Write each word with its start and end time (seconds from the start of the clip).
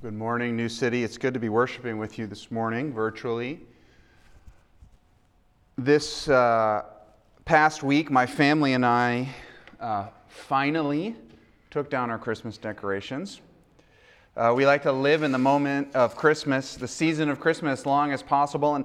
Good 0.00 0.14
morning, 0.14 0.54
New 0.54 0.68
City. 0.68 1.02
It's 1.02 1.18
good 1.18 1.34
to 1.34 1.40
be 1.40 1.48
worshiping 1.48 1.98
with 1.98 2.20
you 2.20 2.28
this 2.28 2.52
morning 2.52 2.92
virtually. 2.92 3.58
This 5.76 6.28
uh, 6.28 6.84
past 7.44 7.82
week, 7.82 8.08
my 8.08 8.24
family 8.24 8.74
and 8.74 8.86
I 8.86 9.28
uh, 9.80 10.06
finally 10.28 11.16
took 11.72 11.90
down 11.90 12.10
our 12.10 12.18
Christmas 12.18 12.58
decorations. 12.58 13.40
Uh, 14.36 14.52
we 14.54 14.66
like 14.66 14.84
to 14.84 14.92
live 14.92 15.24
in 15.24 15.32
the 15.32 15.38
moment 15.38 15.92
of 15.96 16.14
Christmas, 16.14 16.76
the 16.76 16.86
season 16.86 17.28
of 17.28 17.40
Christmas, 17.40 17.80
as 17.80 17.86
long 17.86 18.12
as 18.12 18.22
possible. 18.22 18.76
And, 18.76 18.84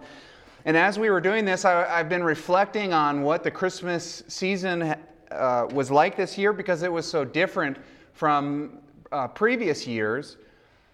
and 0.66 0.76
as 0.76 0.98
we 0.98 1.12
were 1.12 1.22
doing 1.22 1.46
this, 1.46 1.64
I, 1.64 1.98
have 1.98 2.10
been 2.10 2.24
reflecting 2.24 2.92
on 2.92 3.22
what 3.22 3.44
the 3.44 3.52
Christmas 3.52 4.24
season 4.28 4.96
uh, 5.30 5.68
was 5.74 5.92
like 5.92 6.18
this 6.18 6.40
year 6.40 6.54
because 6.54 6.82
it 6.82 6.92
was 6.92 7.08
so 7.08 7.24
different 7.24 7.78
from 8.14 8.80
uh, 9.12 9.28
previous 9.28 9.86
years. 9.86 10.38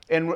And 0.09 0.33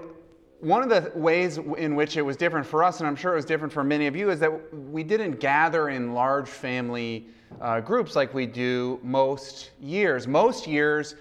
one 0.60 0.82
of 0.82 0.90
the 0.90 1.12
ways 1.18 1.58
in 1.58 1.96
which 1.96 2.16
it 2.16 2.22
was 2.22 2.38
different 2.38 2.66
for 2.66 2.84
us, 2.84 3.00
and 3.00 3.08
I'm 3.08 3.16
sure 3.16 3.34
it 3.34 3.36
was 3.36 3.46
different 3.46 3.74
for 3.74 3.84
many 3.84 4.08
of 4.08 4.16
you, 4.16 4.30
is 4.30 4.40
that 4.40 4.74
we 4.74 5.04
didn't 5.04 5.40
gather 5.40 5.90
in 5.90 6.14
large 6.14 6.48
family 6.48 7.28
uh, 7.60 7.82
groups 7.82 8.16
like 8.16 8.34
we 8.34 8.46
do 8.46 9.00
most 9.04 9.72
years. 9.82 10.28
Most 10.28 10.68
years, 10.68 11.16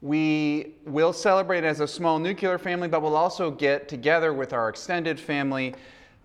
we 0.00 0.74
will 0.84 1.12
celebrate 1.12 1.62
as 1.62 1.78
a 1.78 1.86
small 1.86 2.18
nuclear 2.18 2.58
family, 2.58 2.88
but 2.88 3.02
we'll 3.02 3.16
also 3.16 3.50
get 3.50 3.88
together 3.88 4.32
with 4.32 4.52
our 4.52 4.68
extended 4.68 5.18
family 5.18 5.74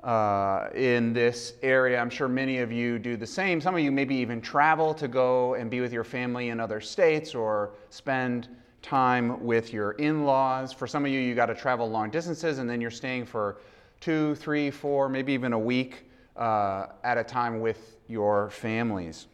uh, 0.04 0.70
in 0.74 1.14
this 1.14 1.54
area. 1.62 2.00
I'm 2.00 2.10
sure 2.10 2.28
many 2.28 2.60
of 2.60 2.72
you 2.72 2.98
do 2.98 3.18
the 3.18 3.28
same. 3.28 3.62
Some 3.62 3.76
of 3.76 3.82
you 3.82 3.92
maybe 3.92 4.16
even 4.16 4.42
travel 4.42 4.94
to 4.96 5.08
go 5.08 5.54
and 5.54 5.70
be 5.70 5.80
with 5.82 5.94
your 5.94 6.04
family 6.04 6.50
in 6.50 6.60
other 6.60 6.82
states 6.82 7.36
or 7.36 7.72
spend 7.90 8.48
time 8.88 9.44
with 9.44 9.74
your 9.74 9.92
in 9.94 10.24
laws. 10.24 10.72
For 10.72 10.88
some 10.88 11.04
of 11.04 11.12
you, 11.12 11.20
you 11.20 11.36
got 11.36 11.48
to 11.48 11.56
travel 11.56 11.90
long 11.90 12.10
distances 12.10 12.60
and 12.60 12.70
then 12.70 12.80
you're 12.80 12.90
staying 12.90 13.26
for 13.26 13.58
two, 14.00 14.36
three, 14.36 14.72
four, 14.72 15.10
maybe 15.10 15.34
even 15.34 15.52
a 15.52 15.60
week 15.60 16.06
uh, 16.38 16.88
at 17.04 17.18
a 17.18 17.24
time 17.24 17.60
with 17.60 17.98
your 18.08 18.50
families. 18.50 19.28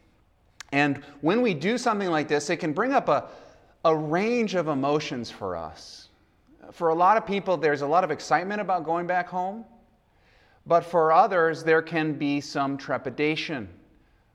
And 0.72 1.04
when 1.22 1.44
we 1.44 1.54
do 1.54 1.78
something 1.78 2.10
like 2.10 2.28
this, 2.28 2.50
it 2.50 2.58
can 2.58 2.73
bring 2.73 2.94
up 2.94 3.10
a, 3.10 3.26
a 3.86 3.95
range 3.95 4.56
of 4.56 4.70
emotions 4.70 5.30
for 5.30 5.56
us. 5.56 6.10
For 6.72 6.90
a 6.90 6.95
lot 6.95 7.17
of 7.17 7.28
people, 7.28 7.56
there's 7.56 7.82
a 7.82 7.88
lot 7.88 8.04
of 8.04 8.10
excitement 8.10 8.60
about 8.60 8.84
going 8.84 9.06
back 9.06 9.28
home, 9.28 9.66
but 10.66 10.84
for 10.84 11.12
others, 11.12 11.64
there 11.64 11.84
can 11.84 12.14
be 12.14 12.42
some 12.42 12.76
trepidation 12.76 13.70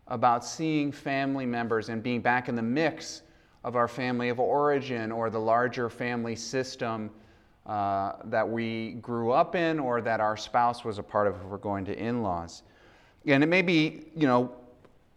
about 0.06 0.44
seeing 0.44 0.92
family 0.92 1.46
members 1.46 1.88
and 1.88 2.04
being 2.04 2.20
back 2.20 2.48
in 2.48 2.54
the 2.54 2.62
mix 2.62 3.22
of 3.64 3.76
our 3.76 3.88
family 3.88 4.28
of 4.28 4.38
origin 4.38 5.10
or 5.12 5.30
the 5.30 5.38
larger 5.38 5.88
family 5.88 6.36
system 6.36 7.10
uh, 7.66 8.12
that 8.24 8.48
we 8.48 8.92
grew 9.02 9.30
up 9.30 9.54
in 9.54 9.78
or 9.78 10.00
that 10.00 10.20
our 10.20 10.36
spouse 10.36 10.84
was 10.84 10.98
a 10.98 11.02
part 11.02 11.26
of 11.26 11.36
if 11.36 11.42
we're 11.44 11.58
going 11.58 11.84
to 11.84 11.98
in 11.98 12.22
laws. 12.22 12.62
And 13.26 13.42
it 13.42 13.48
may 13.48 13.62
be, 13.62 14.06
you 14.16 14.26
know, 14.26 14.52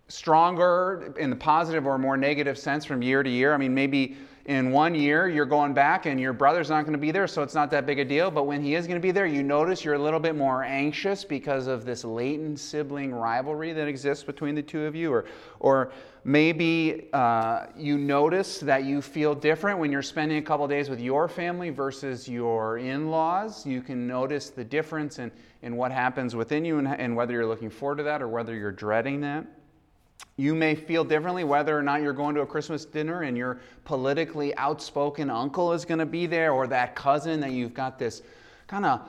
stronger 0.10 1.14
in 1.18 1.30
the 1.30 1.36
positive 1.36 1.88
or 1.88 1.98
more 1.98 2.18
negative 2.18 2.58
sense 2.58 2.84
from 2.84 3.02
year 3.02 3.24
to 3.24 3.30
year. 3.30 3.54
I 3.54 3.58
mean, 3.58 3.74
maybe 3.74 4.18
in 4.46 4.72
one 4.72 4.96
year 4.96 5.30
you're 5.30 5.46
going 5.46 5.74
back 5.74 6.06
and 6.06 6.20
your 6.20 6.34
brother's 6.34 6.70
not 6.70 6.82
going 6.82 6.94
to 6.94 7.00
be 7.00 7.12
there, 7.12 7.28
so 7.28 7.44
it's 7.44 7.54
not 7.54 7.70
that 7.72 7.86
big 7.86 8.00
a 8.00 8.06
deal. 8.06 8.32
But 8.32 8.44
when 8.44 8.62
he 8.62 8.76
is 8.76 8.88
going 8.88 9.00
to 9.00 9.02
be 9.02 9.12
there, 9.12 9.26
you 9.26 9.44
notice 9.44 9.86
you're 9.86 9.94
a 9.96 10.00
little 10.00 10.20
bit 10.20 10.36
more 10.36 10.64
anxious 10.64 11.24
because 11.24 11.68
of 11.68 11.86
this 11.86 12.04
latent 12.04 12.60
sibling 12.60 13.14
rivalry 13.14 13.74
that 13.74 13.88
exists 13.88 14.24
between 14.24 14.56
the 14.56 14.62
two 14.62 14.86
of 14.86 14.96
you. 14.96 15.12
Or, 15.12 15.26
or 15.60 15.92
maybe 16.24 17.08
uh, 17.14 17.68
you 17.78 17.98
notice 17.98 18.60
that 18.60 18.84
you 18.84 19.02
feel 19.02 19.36
different 19.36 19.80
when 19.80 19.92
you're 19.92 20.02
spending 20.02 20.38
a 20.38 20.42
couple 20.42 20.68
days 20.68 20.90
with 20.90 21.00
your 21.00 21.28
family 21.28 21.70
versus 21.70 22.28
your 22.28 22.78
in 22.78 23.10
laws. 23.10 23.66
You 23.66 23.82
can 23.82 24.08
notice 24.08 24.50
the 24.50 24.64
difference 24.64 25.20
in, 25.20 25.32
in 25.62 25.76
what 25.76 25.92
happens 25.92 26.36
within 26.36 26.66
you 26.66 26.80
and, 26.80 26.88
and 26.88 27.16
whether 27.16 27.34
you're 27.34 27.48
looking 27.48 27.70
forward 27.70 27.98
to 27.98 28.04
that 28.04 28.22
or 28.22 28.28
whether 28.28 28.56
you're 28.56 28.72
dreading 28.72 29.22
that. 29.22 29.46
You 30.38 30.56
may 30.56 30.76
feel 30.76 31.04
differently 31.04 31.44
whether 31.44 31.78
or 31.78 31.84
not 31.84 32.02
you're 32.02 32.14
going 32.14 32.36
to 32.36 32.42
a 32.42 32.46
Christmas 32.46 32.86
dinner 32.86 33.24
and 33.24 33.38
your 33.38 33.60
politically 33.86 34.56
outspoken 34.58 35.30
uncle 35.30 35.74
is 35.74 35.86
going 35.86 36.00
to 36.00 36.06
be 36.06 36.26
there 36.26 36.52
or 36.52 36.68
that 36.68 36.96
cousin 36.96 37.40
that 37.42 37.52
you've 37.52 37.74
got 37.74 38.00
this 38.00 38.22
kind 38.68 38.86
of 38.86 39.02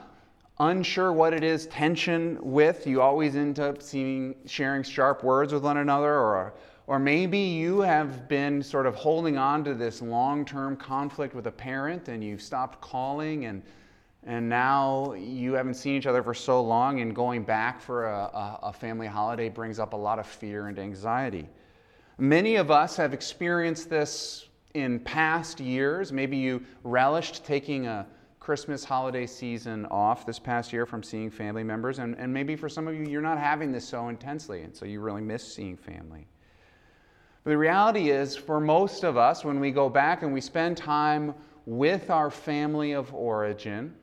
unsure 0.58 1.12
what 1.12 1.32
it 1.32 1.42
is 1.42 1.66
tension 1.66 2.38
with. 2.40 2.86
You 2.86 3.00
always 3.00 3.36
end 3.36 3.60
up 3.60 3.82
seeing, 3.82 4.34
sharing 4.46 4.82
sharp 4.82 5.24
words 5.24 5.52
with 5.52 5.62
one 5.62 5.78
another 5.78 6.12
or 6.12 6.54
or 6.86 6.98
maybe 6.98 7.38
you 7.38 7.80
have 7.80 8.28
been 8.28 8.62
sort 8.62 8.86
of 8.86 8.94
holding 8.94 9.38
on 9.38 9.64
to 9.64 9.74
this 9.74 10.02
long 10.02 10.44
term 10.44 10.76
conflict 10.76 11.34
with 11.34 11.46
a 11.46 11.50
parent 11.52 12.08
and 12.08 12.22
you've 12.22 12.42
stopped 12.42 12.80
calling 12.80 13.46
and 13.46 13.62
and 14.24 14.48
now 14.48 15.14
you 15.14 15.54
haven't 15.54 15.74
seen 15.74 15.96
each 15.96 16.06
other 16.06 16.22
for 16.22 16.34
so 16.34 16.62
long, 16.62 17.00
and 17.00 17.14
going 17.14 17.42
back 17.42 17.80
for 17.80 18.06
a, 18.06 18.58
a, 18.62 18.72
family 18.72 19.06
holiday 19.06 19.48
brings 19.48 19.80
up 19.80 19.94
a 19.94 19.96
lot 19.96 20.18
of 20.18 20.26
fear 20.26 20.68
and 20.68 20.78
anxiety. 20.78 21.48
Many 22.18 22.56
of 22.56 22.70
us 22.70 22.96
have 22.96 23.12
experienced 23.12 23.90
this 23.90 24.48
in 24.74 25.00
past 25.00 25.58
years. 25.58 26.12
Maybe 26.12 26.36
you 26.36 26.62
relished 26.84 27.44
taking 27.44 27.86
a 27.86 28.06
Christmas 28.38 28.84
holiday 28.84 29.26
season 29.26 29.86
off 29.86 30.24
this 30.24 30.38
past 30.38 30.72
year 30.72 30.86
from 30.86 31.02
seeing 31.02 31.28
family 31.28 31.64
members, 31.64 31.98
and, 31.98 32.16
and 32.16 32.32
maybe 32.32 32.54
for 32.54 32.68
some 32.68 32.86
of 32.86 32.94
you, 32.94 33.04
you're 33.04 33.20
not 33.20 33.38
having 33.38 33.72
this 33.72 33.86
so 33.86 34.08
intensely, 34.08 34.62
and 34.62 34.74
so 34.74 34.84
you 34.84 35.00
really 35.00 35.20
miss 35.20 35.52
seeing 35.52 35.76
family. 35.76 36.28
But 37.42 37.50
the 37.50 37.58
reality 37.58 38.10
is, 38.10 38.36
for 38.36 38.60
most 38.60 39.02
of 39.02 39.16
us, 39.16 39.44
when 39.44 39.58
we 39.58 39.72
go 39.72 39.88
back 39.88 40.22
and 40.22 40.32
we 40.32 40.40
spend 40.40 40.76
time 40.76 41.34
with 41.66 42.08
our 42.10 42.30
family 42.30 42.92
of 42.92 43.12
origin, 43.12 43.94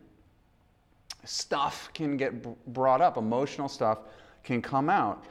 stuff 1.24 1.90
can 1.94 2.18
get 2.18 2.74
brought 2.74 3.02
up, 3.02 3.18
emotional 3.18 3.68
stuff 3.68 4.00
can 4.44 4.62
come 4.62 4.90
out. 4.90 5.24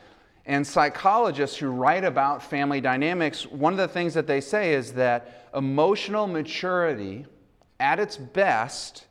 And 0.47 0.67
psychologists 0.67 1.57
who 1.57 1.69
write 1.69 2.05
about 2.05 2.43
family 2.43 2.81
dynamics, 2.81 3.47
one 3.47 3.73
of 3.75 3.79
the 3.79 3.89
things 3.89 4.15
that 4.15 4.27
they 4.27 4.41
say 4.41 4.73
is 4.73 4.93
that 4.95 5.49
emotional 5.55 6.27
maturity 6.27 7.27
at 7.81 8.01
its 8.01 8.17
best 8.17 9.07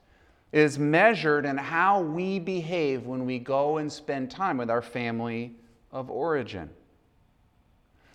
is 0.51 0.79
measured 0.79 1.45
in 1.45 1.57
how 1.57 2.01
we 2.01 2.39
behave 2.39 3.05
when 3.05 3.25
we 3.25 3.38
go 3.38 3.77
and 3.77 3.91
spend 3.91 4.31
time 4.31 4.57
with 4.57 4.69
our 4.69 4.81
family 4.81 5.55
of 5.91 6.09
origin. 6.09 6.69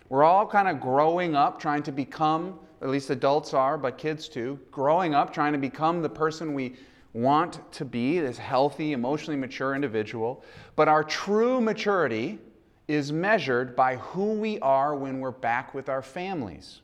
We're 0.09 0.23
all 0.23 0.45
kind 0.45 0.67
of 0.67 0.81
growing 0.81 1.35
up, 1.35 1.59
trying 1.59 1.83
to 1.83 1.91
become, 1.91 2.59
at 2.81 2.89
least 2.89 3.09
adults 3.09 3.53
are, 3.53 3.77
but 3.77 3.97
kids 3.97 4.27
too, 4.27 4.59
growing 4.71 5.15
up, 5.15 5.33
trying 5.33 5.53
to 5.53 5.59
become 5.59 6.01
the 6.01 6.09
person 6.09 6.53
we 6.53 6.75
want 7.13 7.71
to 7.73 7.85
be 7.85 8.19
this 8.19 8.37
healthy, 8.37 8.91
emotionally 8.91 9.39
mature 9.39 9.75
individual. 9.75 10.43
But 10.75 10.87
our 10.87 11.03
true 11.03 11.61
maturity 11.61 12.39
is 12.87 13.11
measured 13.11 13.75
by 13.75 13.97
who 13.97 14.33
we 14.33 14.59
are 14.59 14.95
when 14.95 15.19
we're 15.19 15.31
back 15.31 15.73
with 15.73 15.89
our 15.89 16.01
families. 16.01 16.81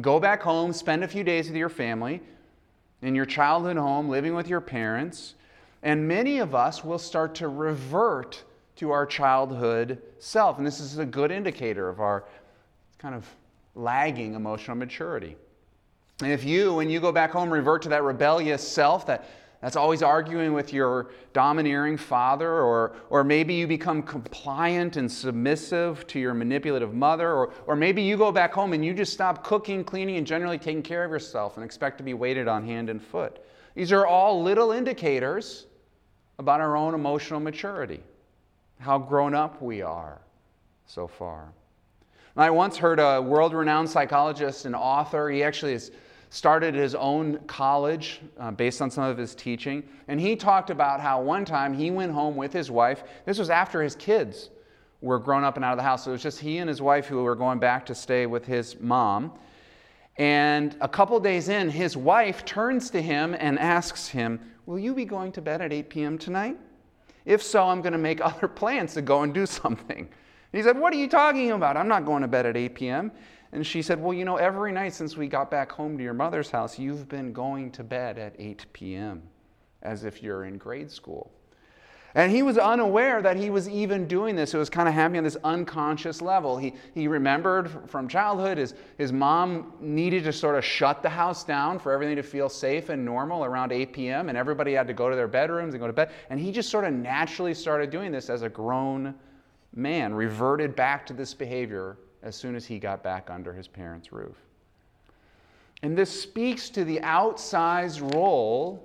Go 0.00 0.18
back 0.18 0.42
home, 0.42 0.72
spend 0.72 1.04
a 1.04 1.08
few 1.08 1.24
days 1.24 1.46
with 1.46 1.56
your 1.56 1.68
family, 1.68 2.20
in 3.02 3.14
your 3.14 3.26
childhood 3.26 3.76
home, 3.76 4.08
living 4.08 4.34
with 4.34 4.48
your 4.48 4.60
parents, 4.60 5.34
and 5.82 6.08
many 6.08 6.38
of 6.38 6.54
us 6.54 6.82
will 6.82 6.98
start 6.98 7.34
to 7.36 7.48
revert 7.48 8.42
to 8.76 8.90
our 8.90 9.06
childhood 9.06 10.02
self. 10.18 10.58
And 10.58 10.66
this 10.66 10.80
is 10.80 10.98
a 10.98 11.06
good 11.06 11.30
indicator 11.30 11.88
of 11.88 12.00
our 12.00 12.24
kind 12.98 13.14
of 13.14 13.26
lagging 13.74 14.34
emotional 14.34 14.76
maturity. 14.76 15.36
And 16.22 16.32
if 16.32 16.44
you, 16.44 16.74
when 16.74 16.88
you 16.88 16.98
go 16.98 17.12
back 17.12 17.30
home, 17.30 17.50
revert 17.50 17.82
to 17.82 17.88
that 17.90 18.02
rebellious 18.02 18.66
self 18.66 19.06
that, 19.06 19.28
that's 19.60 19.76
always 19.76 20.02
arguing 20.02 20.54
with 20.54 20.72
your 20.72 21.10
domineering 21.34 21.98
father, 21.98 22.50
or, 22.50 22.96
or 23.10 23.22
maybe 23.22 23.52
you 23.52 23.66
become 23.66 24.02
compliant 24.02 24.96
and 24.96 25.12
submissive 25.12 26.06
to 26.06 26.18
your 26.18 26.32
manipulative 26.32 26.94
mother, 26.94 27.32
or, 27.32 27.52
or 27.66 27.76
maybe 27.76 28.02
you 28.02 28.16
go 28.16 28.32
back 28.32 28.54
home 28.54 28.72
and 28.72 28.82
you 28.82 28.94
just 28.94 29.12
stop 29.12 29.44
cooking, 29.44 29.84
cleaning, 29.84 30.16
and 30.16 30.26
generally 30.26 30.58
taking 30.58 30.82
care 30.82 31.04
of 31.04 31.10
yourself 31.10 31.56
and 31.56 31.64
expect 31.64 31.98
to 31.98 32.04
be 32.04 32.14
waited 32.14 32.48
on 32.48 32.64
hand 32.64 32.88
and 32.88 33.02
foot. 33.02 33.44
These 33.74 33.92
are 33.92 34.06
all 34.06 34.42
little 34.42 34.72
indicators 34.72 35.66
about 36.38 36.60
our 36.62 36.78
own 36.78 36.94
emotional 36.94 37.40
maturity, 37.40 38.00
how 38.78 38.98
grown 38.98 39.34
up 39.34 39.60
we 39.60 39.82
are 39.82 40.20
so 40.86 41.06
far. 41.06 41.52
I 42.38 42.50
once 42.50 42.76
heard 42.76 43.00
a 43.00 43.20
world 43.20 43.54
renowned 43.54 43.88
psychologist 43.88 44.66
and 44.66 44.76
author, 44.76 45.30
he 45.30 45.42
actually 45.42 45.72
is 45.72 45.90
started 46.30 46.74
his 46.74 46.94
own 46.94 47.38
college 47.46 48.20
uh, 48.38 48.50
based 48.50 48.82
on 48.82 48.90
some 48.90 49.04
of 49.04 49.16
his 49.16 49.34
teaching. 49.34 49.82
And 50.08 50.20
he 50.20 50.36
talked 50.36 50.70
about 50.70 51.00
how 51.00 51.22
one 51.22 51.44
time 51.44 51.72
he 51.72 51.90
went 51.90 52.12
home 52.12 52.36
with 52.36 52.52
his 52.52 52.70
wife. 52.70 53.04
This 53.24 53.38
was 53.38 53.50
after 53.50 53.82
his 53.82 53.94
kids 53.94 54.50
were 55.00 55.18
grown 55.18 55.44
up 55.44 55.56
and 55.56 55.64
out 55.64 55.72
of 55.72 55.78
the 55.78 55.82
house. 55.82 56.04
So 56.04 56.10
it 56.10 56.12
was 56.12 56.22
just 56.22 56.40
he 56.40 56.58
and 56.58 56.68
his 56.68 56.82
wife 56.82 57.06
who 57.06 57.22
were 57.22 57.36
going 57.36 57.58
back 57.58 57.86
to 57.86 57.94
stay 57.94 58.26
with 58.26 58.44
his 58.44 58.80
mom. 58.80 59.32
And 60.18 60.76
a 60.80 60.88
couple 60.88 61.18
days 61.20 61.48
in, 61.48 61.68
his 61.68 61.96
wife 61.96 62.44
turns 62.44 62.90
to 62.90 63.02
him 63.02 63.36
and 63.38 63.58
asks 63.58 64.08
him, 64.08 64.40
Will 64.64 64.78
you 64.78 64.94
be 64.94 65.04
going 65.04 65.30
to 65.32 65.42
bed 65.42 65.60
at 65.60 65.72
8 65.72 65.90
p.m. 65.90 66.18
tonight? 66.18 66.58
If 67.24 67.42
so, 67.42 67.64
I'm 67.64 67.82
going 67.82 67.92
to 67.92 67.98
make 67.98 68.20
other 68.24 68.48
plans 68.48 68.94
to 68.94 69.02
go 69.02 69.22
and 69.22 69.32
do 69.32 69.46
something. 69.46 70.08
he 70.52 70.62
said, 70.62 70.78
What 70.78 70.92
are 70.92 70.96
you 70.96 71.08
talking 71.08 71.52
about? 71.52 71.76
I'm 71.76 71.88
not 71.88 72.04
going 72.04 72.22
to 72.22 72.28
bed 72.28 72.46
at 72.46 72.56
8 72.56 72.74
p.m. 72.74 73.12
And 73.56 73.66
she 73.66 73.80
said, 73.80 74.02
Well, 74.02 74.12
you 74.12 74.26
know, 74.26 74.36
every 74.36 74.70
night 74.70 74.92
since 74.92 75.16
we 75.16 75.28
got 75.28 75.50
back 75.50 75.72
home 75.72 75.96
to 75.96 76.04
your 76.04 76.12
mother's 76.12 76.50
house, 76.50 76.78
you've 76.78 77.08
been 77.08 77.32
going 77.32 77.70
to 77.72 77.82
bed 77.82 78.18
at 78.18 78.34
8 78.38 78.66
p.m., 78.74 79.22
as 79.80 80.04
if 80.04 80.22
you're 80.22 80.44
in 80.44 80.58
grade 80.58 80.90
school. 80.90 81.32
And 82.14 82.30
he 82.30 82.42
was 82.42 82.58
unaware 82.58 83.22
that 83.22 83.38
he 83.38 83.48
was 83.48 83.66
even 83.66 84.06
doing 84.06 84.36
this. 84.36 84.52
It 84.52 84.58
was 84.58 84.68
kind 84.68 84.86
of 84.86 84.94
happening 84.94 85.20
on 85.20 85.24
this 85.24 85.38
unconscious 85.42 86.20
level. 86.20 86.58
He, 86.58 86.74
he 86.92 87.08
remembered 87.08 87.70
from 87.86 88.08
childhood 88.08 88.58
his, 88.58 88.74
his 88.98 89.10
mom 89.10 89.72
needed 89.80 90.24
to 90.24 90.34
sort 90.34 90.56
of 90.56 90.62
shut 90.62 91.02
the 91.02 91.08
house 91.08 91.42
down 91.42 91.78
for 91.78 91.92
everything 91.92 92.16
to 92.16 92.22
feel 92.22 92.50
safe 92.50 92.90
and 92.90 93.06
normal 93.06 93.42
around 93.42 93.72
8 93.72 93.90
p.m., 93.90 94.28
and 94.28 94.36
everybody 94.36 94.74
had 94.74 94.86
to 94.86 94.92
go 94.92 95.08
to 95.08 95.16
their 95.16 95.28
bedrooms 95.28 95.72
and 95.72 95.80
go 95.80 95.86
to 95.86 95.94
bed. 95.94 96.10
And 96.28 96.38
he 96.38 96.52
just 96.52 96.68
sort 96.68 96.84
of 96.84 96.92
naturally 96.92 97.54
started 97.54 97.88
doing 97.88 98.12
this 98.12 98.28
as 98.28 98.42
a 98.42 98.50
grown 98.50 99.14
man, 99.74 100.12
reverted 100.12 100.76
back 100.76 101.06
to 101.06 101.14
this 101.14 101.32
behavior 101.32 101.96
as 102.26 102.34
soon 102.34 102.56
as 102.56 102.66
he 102.66 102.80
got 102.80 103.04
back 103.04 103.30
under 103.30 103.52
his 103.52 103.68
parents' 103.68 104.12
roof. 104.12 104.34
And 105.82 105.96
this 105.96 106.22
speaks 106.22 106.68
to 106.70 106.84
the 106.84 106.98
outsized 106.98 108.14
role 108.14 108.82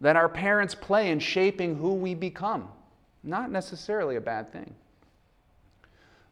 that 0.00 0.16
our 0.16 0.28
parents 0.28 0.74
play 0.74 1.10
in 1.10 1.20
shaping 1.20 1.76
who 1.76 1.94
we 1.94 2.14
become. 2.14 2.68
Not 3.22 3.52
necessarily 3.52 4.16
a 4.16 4.20
bad 4.20 4.52
thing. 4.52 4.74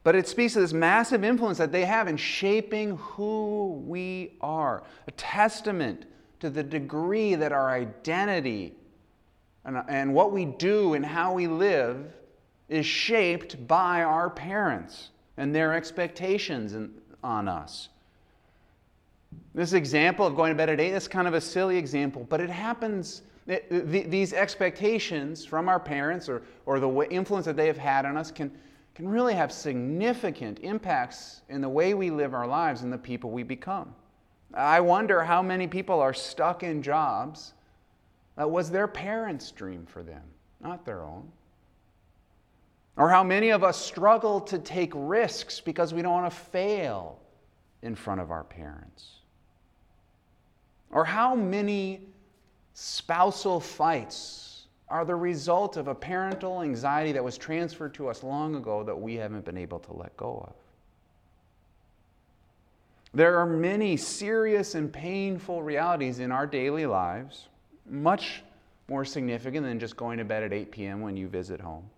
But 0.03 0.17
it 0.17 0.27
speaks 0.27 0.55
to 0.55 0.61
this 0.61 0.73
massive 0.73 1.23
influence 1.23 1.59
that 1.59 1.71
they 1.71 1.85
have 1.85 2.09
in 2.09 2.17
shaping 2.17 2.97
who 2.97 3.81
we 3.87 4.33
are, 4.41 4.83
a 5.07 5.13
testament 5.13 6.07
to 6.41 6.51
the 6.51 6.65
degree 6.65 7.37
that 7.37 7.53
our 7.53 7.71
identity 7.71 8.75
and, 9.65 9.81
and 9.89 10.13
what 10.13 10.33
we 10.33 10.47
do 10.47 10.95
and 10.95 11.07
how 11.07 11.33
we 11.33 11.47
live 11.47 12.13
is 12.69 12.85
shaped 12.87 13.69
by 13.69 14.03
our 14.03 14.29
parents 14.29 15.11
and 15.37 15.55
their 15.55 15.75
expectations 15.75 16.75
on 17.23 17.49
us. 17.49 17.89
This 19.55 19.73
example 19.73 20.27
of 20.27 20.37
going 20.37 20.51
to 20.51 20.57
bed 20.57 20.71
at 20.71 20.81
8 20.81 20.93
is 20.93 21.09
kind 21.09 21.29
of 21.29 21.35
a 21.35 21.41
silly 21.41 21.77
example, 21.77 22.27
but 22.29 22.41
it 22.41 22.51
happens 22.51 23.23
these 23.71 24.33
expectations 24.33 25.45
from 25.45 25.69
our 25.69 25.79
parents 25.79 26.29
or, 26.29 26.43
or 26.67 26.81
the 26.81 27.07
influence 27.11 27.47
that 27.47 27.57
they 27.57 27.69
have 27.69 27.79
had 27.79 28.05
on 28.05 28.17
us 28.17 28.33
can, 28.33 28.51
can 28.95 29.09
really 29.09 29.35
have 29.35 29.53
significant 29.53 30.59
impacts 30.61 31.43
in 31.49 31.61
the 31.61 31.69
way 31.69 31.95
we 31.95 32.11
live 32.11 32.35
our 32.35 32.47
lives 32.47 32.83
and 32.83 32.93
the 32.93 32.99
people 32.99 33.31
we 33.31 33.45
become. 33.45 33.95
I 34.53 34.81
wonder 34.81 35.23
how 35.23 35.43
many 35.43 35.67
people 35.67 36.01
are 36.01 36.15
stuck 36.15 36.63
in 36.63 36.83
jobs 36.83 37.53
that 38.37 38.51
was 38.51 38.71
their 38.71 38.89
parents' 38.89 39.51
dream 39.53 39.87
for 39.87 40.03
them, 40.03 40.23
not 40.61 40.85
their 40.85 41.03
own. 41.03 41.31
Or 42.97 43.11
how 43.11 43.23
many 43.23 43.51
of 43.51 43.63
us 43.63 43.77
struggle 43.77 44.41
to 44.43 44.59
take 44.59 44.93
risks 44.95 45.61
because 45.61 45.93
we 45.93 46.01
don't 46.03 46.13
want 46.13 46.31
to 46.31 46.37
fail 46.37 47.21
in 47.83 47.95
front 47.95 48.21
of 48.21 48.31
our 48.31 48.45
parents. 48.45 49.21
Or 50.91 51.05
how 51.05 51.35
many 51.35 52.01
Spousal 52.79 53.59
fights 53.59 54.67
are 54.89 55.05
the 55.05 55.15
result 55.15 55.77
of 55.77 55.89
a 55.89 55.95
parental 55.95 56.63
anxiety 56.63 57.13
that 57.13 57.25
was 57.25 57.39
transferred 57.39 57.95
to 57.95 58.09
us 58.09 58.23
long 58.23 58.55
ago 58.55 58.85
that 58.85 58.95
we 58.95 59.15
haven't 59.15 59.45
been 59.45 59.57
able 59.57 59.79
to 59.79 59.93
let 59.95 60.15
go 60.17 60.47
of. 60.47 60.55
There 63.15 63.39
are 63.39 63.47
many 63.47 63.97
serious 63.97 64.75
and 64.75 64.93
painful 64.93 65.63
realities 65.63 66.19
in 66.19 66.31
our 66.31 66.47
daily 66.47 66.85
lives, 66.85 67.49
much 67.89 68.43
more 68.89 69.05
significant 69.05 69.65
than 69.65 69.81
just 69.81 69.97
going 69.97 70.19
to 70.19 70.25
bed 70.25 70.43
at 70.43 70.53
8 70.53 70.71
p.m. 70.71 71.01
when 71.01 71.17
you 71.17 71.29
visit 71.29 71.61
home 71.61 71.89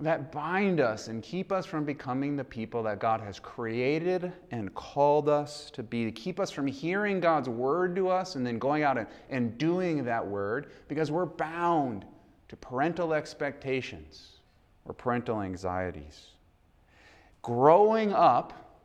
that 0.00 0.32
bind 0.32 0.80
us 0.80 1.06
and 1.06 1.22
keep 1.22 1.52
us 1.52 1.64
from 1.64 1.84
becoming 1.84 2.34
the 2.34 2.44
people 2.44 2.82
that 2.82 2.98
God 2.98 3.20
has 3.20 3.38
created 3.38 4.32
and 4.50 4.74
called 4.74 5.28
us 5.28 5.70
to 5.70 5.84
be, 5.84 6.04
to 6.04 6.10
keep 6.10 6.40
us 6.40 6.50
from 6.50 6.66
hearing 6.66 7.20
God's 7.20 7.48
word 7.48 7.94
to 7.96 8.08
us 8.08 8.34
and 8.34 8.44
then 8.44 8.58
going 8.58 8.82
out 8.82 8.98
and, 8.98 9.06
and 9.30 9.56
doing 9.56 10.04
that 10.04 10.26
word 10.26 10.72
because 10.88 11.12
we're 11.12 11.26
bound 11.26 12.04
to 12.48 12.56
parental 12.56 13.14
expectations 13.14 14.40
or 14.84 14.94
parental 14.94 15.40
anxieties. 15.40 16.26
Growing 17.42 18.12
up, 18.12 18.80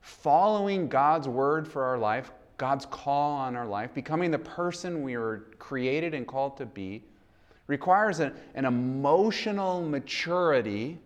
following 0.00 0.88
God's 0.88 1.26
word 1.26 1.66
for 1.66 1.84
our 1.84 1.96
life, 1.96 2.32
God's 2.58 2.84
call 2.86 3.32
on 3.32 3.56
our 3.56 3.66
life, 3.66 3.94
becoming 3.94 4.30
the 4.30 4.38
person 4.38 5.02
we 5.02 5.16
were 5.16 5.46
created 5.58 6.12
and 6.12 6.26
called 6.26 6.58
to 6.58 6.66
be 6.66 7.02
requires 7.66 8.20
an, 8.20 8.32
an 8.54 8.64
emotional 8.64 9.82
maturity 9.82 10.98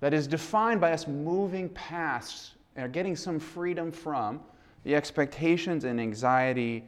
that 0.00 0.14
is 0.14 0.26
defined 0.26 0.80
by 0.80 0.92
us 0.92 1.06
moving 1.06 1.68
past 1.70 2.52
and 2.76 2.92
getting 2.92 3.16
some 3.16 3.40
freedom 3.40 3.90
from 3.90 4.40
the 4.84 4.94
expectations 4.94 5.84
and 5.84 6.00
anxiety 6.00 6.84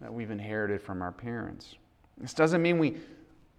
that 0.00 0.12
we've 0.12 0.30
inherited 0.30 0.80
from 0.80 1.00
our 1.00 1.12
parents. 1.12 1.76
This 2.18 2.34
doesn't 2.34 2.60
mean 2.60 2.78
we 2.78 2.96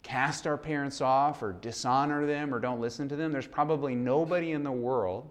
cast 0.04 0.46
our 0.46 0.58
parents 0.58 1.02
off 1.02 1.42
or 1.42 1.54
dishonor 1.54 2.26
them 2.28 2.54
or 2.54 2.60
don't 2.60 2.80
listen 2.80 3.10
to 3.10 3.16
them. 3.16 3.32
There's 3.32 3.48
probably 3.48 3.96
nobody 3.96 4.52
in 4.52 4.64
the 4.64 4.72
world 4.72 5.30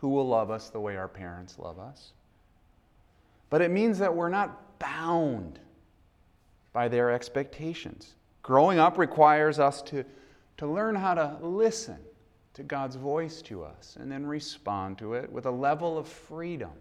who 0.00 0.08
will 0.08 0.28
love 0.28 0.50
us 0.50 0.68
the 0.68 0.80
way 0.80 0.96
our 0.96 1.08
parents 1.08 1.58
love 1.58 1.78
us. 1.78 2.12
But 3.48 3.62
it 3.62 3.70
means 3.70 3.98
that 4.00 4.14
we're 4.14 4.28
not 4.28 4.78
bound 4.78 5.60
by 6.74 6.88
their 6.88 7.10
expectations. 7.10 8.16
Growing 8.42 8.78
up 8.78 8.98
requires 8.98 9.58
us 9.58 9.80
to, 9.80 10.04
to 10.58 10.66
learn 10.66 10.94
how 10.94 11.14
to 11.14 11.38
listen 11.40 11.96
to 12.52 12.62
God's 12.62 12.96
voice 12.96 13.40
to 13.42 13.64
us 13.64 13.96
and 13.98 14.12
then 14.12 14.26
respond 14.26 14.98
to 14.98 15.14
it 15.14 15.32
with 15.32 15.46
a 15.46 15.50
level 15.50 15.96
of 15.96 16.06
freedom 16.06 16.72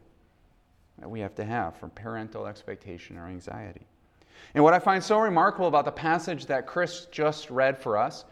that 1.00 1.10
we 1.10 1.22
have 1.22 1.36
to 1.36 1.46
have 1.46 1.78
from 1.78 1.90
parental 1.92 2.46
expectation 2.46 3.18
or 3.18 3.28
anxiety. 3.28 3.88
And 4.54 4.64
what 4.64 4.74
I 4.74 4.80
find 4.80 5.02
so 5.02 5.20
remarkable 5.20 5.68
about 5.68 5.86
the 5.86 5.92
passage 5.92 6.48
that 6.48 6.68
Chris 6.68 7.06
just 7.12 7.50
read 7.50 7.78
for 7.78 7.98
us 7.98 8.26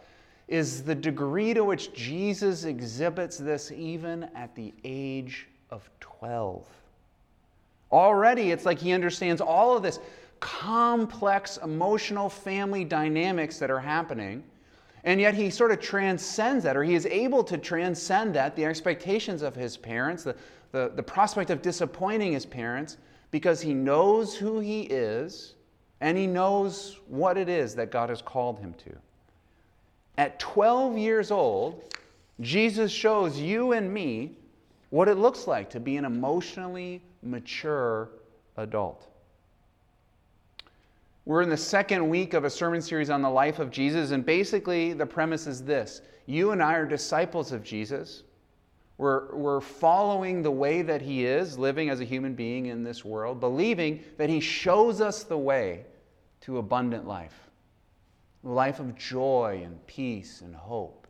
is 0.48 0.84
the 0.84 0.94
degree 0.94 1.54
to 1.54 1.64
which 1.64 1.94
Jesus 1.94 2.66
exhibits 2.66 3.38
this 3.38 3.72
even 3.72 4.30
at 4.36 4.54
the 4.56 4.74
age 4.84 5.48
of 5.70 5.90
12. 6.00 6.68
Already, 7.92 8.52
it's 8.52 8.66
like 8.66 8.80
he 8.80 8.92
understands 8.92 9.42
all 9.42 9.76
of 9.76 9.84
this 9.84 10.00
complex 10.42 11.58
emotional 11.64 12.28
family 12.28 12.84
dynamics 12.84 13.58
that 13.60 13.72
are 13.72 13.80
happening. 13.80 14.44
And 15.04 15.22
yet 15.22 15.34
he 15.34 15.50
sort 15.50 15.72
of 15.72 15.80
transcends 15.80 16.64
that, 16.66 16.76
or 16.76 16.84
he 16.84 16.94
is 16.94 17.06
able 17.06 17.44
to 17.46 17.58
transcend 17.58 18.36
that, 18.36 18.56
the 18.56 18.66
expectations 18.66 19.42
of 19.42 19.56
his 19.56 19.78
parents, 19.78 20.24
the, 20.24 20.36
the, 20.72 20.92
the 20.96 21.04
prospect 21.04 21.50
of 21.50 21.62
disappointing 21.62 22.34
his 22.34 22.46
parents, 22.46 22.98
because 23.32 23.62
he 23.62 23.74
knows 23.74 24.36
who 24.36 24.60
he 24.60 24.82
is 24.82 25.56
and 26.02 26.18
he 26.18 26.28
knows 26.28 27.00
what 27.08 27.38
it 27.38 27.48
is 27.48 27.76
that 27.76 27.92
God 27.92 28.10
has 28.10 28.22
called 28.22 28.60
him 28.60 28.74
to. 28.74 28.96
At 30.18 30.40
12 30.40 30.98
years 30.98 31.32
old, 31.32 31.96
Jesus 32.42 32.92
shows 32.92 33.40
you 33.40 33.74
and 33.74 33.92
me 33.94 34.38
what 34.90 35.08
it 35.08 35.16
looks 35.16 35.48
like 35.48 35.70
to 35.70 35.80
be 35.80 35.98
an 35.98 36.06
emotionally 36.06 37.02
mature 37.22 38.10
adult. 38.58 39.11
We're 41.26 41.44
in 41.44 41.50
the 41.50 41.58
second 41.58 42.10
week 42.10 42.34
of 42.34 42.46
a 42.46 42.50
sermon 42.50 42.82
series 42.82 43.12
on 43.12 43.22
the 43.22 43.30
life 43.30 43.60
of 43.60 43.70
Jesus, 43.70 44.12
and 44.12 44.26
basically 44.26 44.94
the 44.94 45.06
premise 45.06 45.46
is 45.46 45.64
this 45.64 46.02
You 46.26 46.52
and 46.52 46.64
I 46.64 46.74
are 46.74 46.86
disciples 46.86 47.52
of 47.52 47.64
Jesus. 47.64 48.24
We're, 48.98 49.36
we're 49.36 49.62
following 49.62 50.44
the 50.44 50.52
way 50.52 50.82
that 50.84 51.02
He 51.02 51.26
is, 51.26 51.58
living 51.58 51.90
as 51.90 52.02
a 52.02 52.06
human 52.06 52.36
being 52.36 52.68
in 52.68 52.84
this 52.84 53.06
world, 53.06 53.40
believing 53.40 54.04
that 54.18 54.30
He 54.30 54.40
shows 54.40 55.02
us 55.02 55.24
the 55.24 55.38
way 55.38 55.86
to 56.42 56.58
abundant 56.58 57.08
life, 57.08 57.50
a 58.44 58.50
life 58.50 58.80
of 58.80 58.96
joy 58.96 59.62
and 59.64 59.86
peace 59.88 60.42
and 60.42 60.56
hope. 60.56 61.08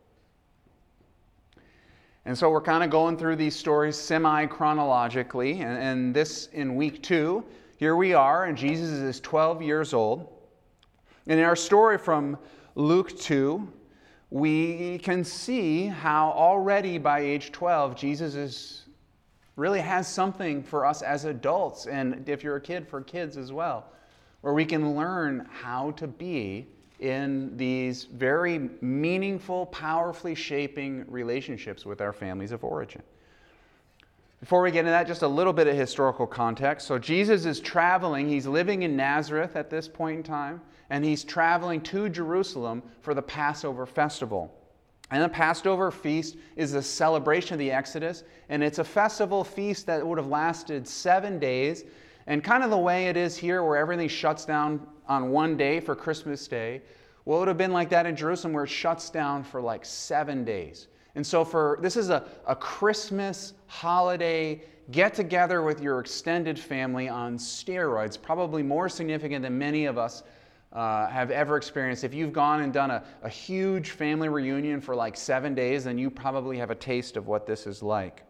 And 2.24 2.36
so 2.36 2.50
we're 2.50 2.60
kind 2.60 2.84
of 2.84 2.90
going 2.90 3.16
through 3.16 3.36
these 3.36 3.56
stories 3.56 3.96
semi 3.96 4.46
chronologically, 4.46 5.60
and, 5.60 5.78
and 5.78 6.14
this 6.14 6.48
in 6.52 6.76
week 6.76 7.02
two 7.02 7.44
here 7.82 7.96
we 7.96 8.14
are, 8.14 8.44
and 8.44 8.56
Jesus 8.56 8.90
is 8.90 9.18
12 9.18 9.60
years 9.60 9.92
old. 9.92 10.28
And 11.26 11.40
in 11.40 11.44
our 11.44 11.56
story 11.56 11.98
from 11.98 12.38
Luke 12.76 13.18
2, 13.18 13.68
we 14.30 14.98
can 14.98 15.24
see 15.24 15.86
how 15.86 16.30
already 16.30 16.96
by 16.98 17.18
age 17.18 17.50
12, 17.50 17.96
Jesus 17.96 18.36
is, 18.36 18.84
really 19.56 19.80
has 19.80 20.06
something 20.06 20.62
for 20.62 20.86
us 20.86 21.02
as 21.02 21.24
adults, 21.24 21.88
and 21.88 22.28
if 22.28 22.44
you're 22.44 22.54
a 22.54 22.60
kid, 22.60 22.86
for 22.86 23.00
kids 23.00 23.36
as 23.36 23.50
well, 23.50 23.86
where 24.42 24.54
we 24.54 24.64
can 24.64 24.94
learn 24.94 25.48
how 25.50 25.90
to 25.90 26.06
be 26.06 26.68
in 27.00 27.56
these 27.56 28.04
very 28.04 28.70
meaningful, 28.80 29.66
powerfully 29.66 30.36
shaping 30.36 31.04
relationships 31.08 31.84
with 31.84 32.00
our 32.00 32.12
families 32.12 32.52
of 32.52 32.62
origin. 32.62 33.02
Before 34.42 34.60
we 34.60 34.72
get 34.72 34.80
into 34.80 34.90
that, 34.90 35.06
just 35.06 35.22
a 35.22 35.28
little 35.28 35.52
bit 35.52 35.68
of 35.68 35.76
historical 35.76 36.26
context. 36.26 36.88
So, 36.88 36.98
Jesus 36.98 37.44
is 37.44 37.60
traveling. 37.60 38.28
He's 38.28 38.44
living 38.44 38.82
in 38.82 38.96
Nazareth 38.96 39.54
at 39.54 39.70
this 39.70 39.86
point 39.86 40.16
in 40.16 40.22
time, 40.24 40.60
and 40.90 41.04
he's 41.04 41.22
traveling 41.22 41.80
to 41.82 42.08
Jerusalem 42.08 42.82
for 43.02 43.14
the 43.14 43.22
Passover 43.22 43.86
festival. 43.86 44.52
And 45.12 45.22
the 45.22 45.28
Passover 45.28 45.92
feast 45.92 46.38
is 46.56 46.74
a 46.74 46.82
celebration 46.82 47.54
of 47.54 47.60
the 47.60 47.70
Exodus, 47.70 48.24
and 48.48 48.64
it's 48.64 48.80
a 48.80 48.84
festival 48.84 49.44
feast 49.44 49.86
that 49.86 50.04
would 50.04 50.18
have 50.18 50.26
lasted 50.26 50.88
seven 50.88 51.38
days. 51.38 51.84
And 52.26 52.42
kind 52.42 52.64
of 52.64 52.70
the 52.70 52.78
way 52.78 53.06
it 53.06 53.16
is 53.16 53.36
here, 53.36 53.62
where 53.62 53.76
everything 53.76 54.08
shuts 54.08 54.44
down 54.44 54.84
on 55.06 55.30
one 55.30 55.56
day 55.56 55.78
for 55.78 55.94
Christmas 55.94 56.48
Day, 56.48 56.82
well, 57.24 57.36
it 57.36 57.40
would 57.42 57.48
have 57.48 57.58
been 57.58 57.72
like 57.72 57.90
that 57.90 58.06
in 58.06 58.16
Jerusalem, 58.16 58.54
where 58.54 58.64
it 58.64 58.70
shuts 58.70 59.08
down 59.08 59.44
for 59.44 59.60
like 59.60 59.84
seven 59.84 60.44
days. 60.44 60.88
And 61.14 61.26
so, 61.26 61.44
for 61.44 61.78
this 61.82 61.96
is 61.96 62.10
a, 62.10 62.24
a 62.46 62.56
Christmas 62.56 63.54
holiday 63.66 64.62
get 64.90 65.14
together 65.14 65.62
with 65.62 65.80
your 65.80 66.00
extended 66.00 66.58
family 66.58 67.08
on 67.08 67.38
steroids, 67.38 68.20
probably 68.20 68.62
more 68.62 68.88
significant 68.88 69.42
than 69.42 69.56
many 69.56 69.84
of 69.86 69.98
us 69.98 70.22
uh, 70.72 71.06
have 71.08 71.30
ever 71.30 71.56
experienced. 71.56 72.02
If 72.02 72.14
you've 72.14 72.32
gone 72.32 72.62
and 72.62 72.72
done 72.72 72.90
a, 72.90 73.04
a 73.22 73.28
huge 73.28 73.90
family 73.90 74.28
reunion 74.28 74.80
for 74.80 74.94
like 74.94 75.16
seven 75.16 75.54
days, 75.54 75.84
then 75.84 75.98
you 75.98 76.10
probably 76.10 76.58
have 76.58 76.70
a 76.70 76.74
taste 76.74 77.16
of 77.16 77.26
what 77.26 77.46
this 77.46 77.66
is 77.66 77.82
like. 77.82 78.24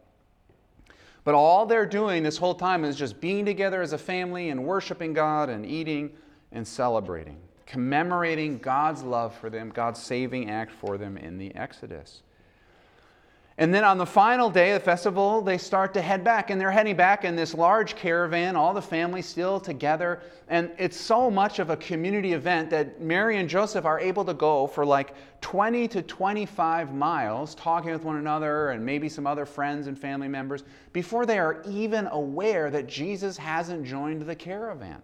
But 1.24 1.34
all 1.34 1.66
they're 1.66 1.86
doing 1.86 2.22
this 2.22 2.36
whole 2.36 2.54
time 2.54 2.84
is 2.84 2.96
just 2.96 3.20
being 3.20 3.44
together 3.44 3.80
as 3.80 3.92
a 3.92 3.98
family 3.98 4.50
and 4.50 4.64
worshiping 4.64 5.12
God 5.12 5.50
and 5.50 5.64
eating 5.64 6.10
and 6.50 6.66
celebrating, 6.66 7.38
commemorating 7.64 8.58
God's 8.58 9.02
love 9.02 9.34
for 9.36 9.48
them, 9.48 9.70
God's 9.70 10.02
saving 10.02 10.50
act 10.50 10.72
for 10.72 10.98
them 10.98 11.16
in 11.16 11.38
the 11.38 11.54
Exodus. 11.54 12.22
And 13.62 13.72
then 13.72 13.84
on 13.84 13.96
the 13.96 14.04
final 14.04 14.50
day 14.50 14.72
of 14.72 14.80
the 14.80 14.84
festival, 14.84 15.40
they 15.40 15.56
start 15.56 15.94
to 15.94 16.02
head 16.02 16.24
back, 16.24 16.50
and 16.50 16.60
they're 16.60 16.72
heading 16.72 16.96
back 16.96 17.24
in 17.24 17.36
this 17.36 17.54
large 17.54 17.94
caravan, 17.94 18.56
all 18.56 18.74
the 18.74 18.82
family 18.82 19.22
still 19.22 19.60
together. 19.60 20.20
And 20.48 20.72
it's 20.78 21.00
so 21.00 21.30
much 21.30 21.60
of 21.60 21.70
a 21.70 21.76
community 21.76 22.32
event 22.32 22.70
that 22.70 23.00
Mary 23.00 23.36
and 23.36 23.48
Joseph 23.48 23.84
are 23.84 24.00
able 24.00 24.24
to 24.24 24.34
go 24.34 24.66
for 24.66 24.84
like 24.84 25.14
20 25.42 25.86
to 25.86 26.02
25 26.02 26.92
miles, 26.92 27.54
talking 27.54 27.92
with 27.92 28.02
one 28.02 28.16
another 28.16 28.70
and 28.70 28.84
maybe 28.84 29.08
some 29.08 29.28
other 29.28 29.46
friends 29.46 29.86
and 29.86 29.96
family 29.96 30.26
members, 30.26 30.64
before 30.92 31.24
they 31.24 31.38
are 31.38 31.62
even 31.64 32.08
aware 32.08 32.68
that 32.68 32.88
Jesus 32.88 33.36
hasn't 33.36 33.84
joined 33.84 34.22
the 34.22 34.34
caravan. 34.34 35.00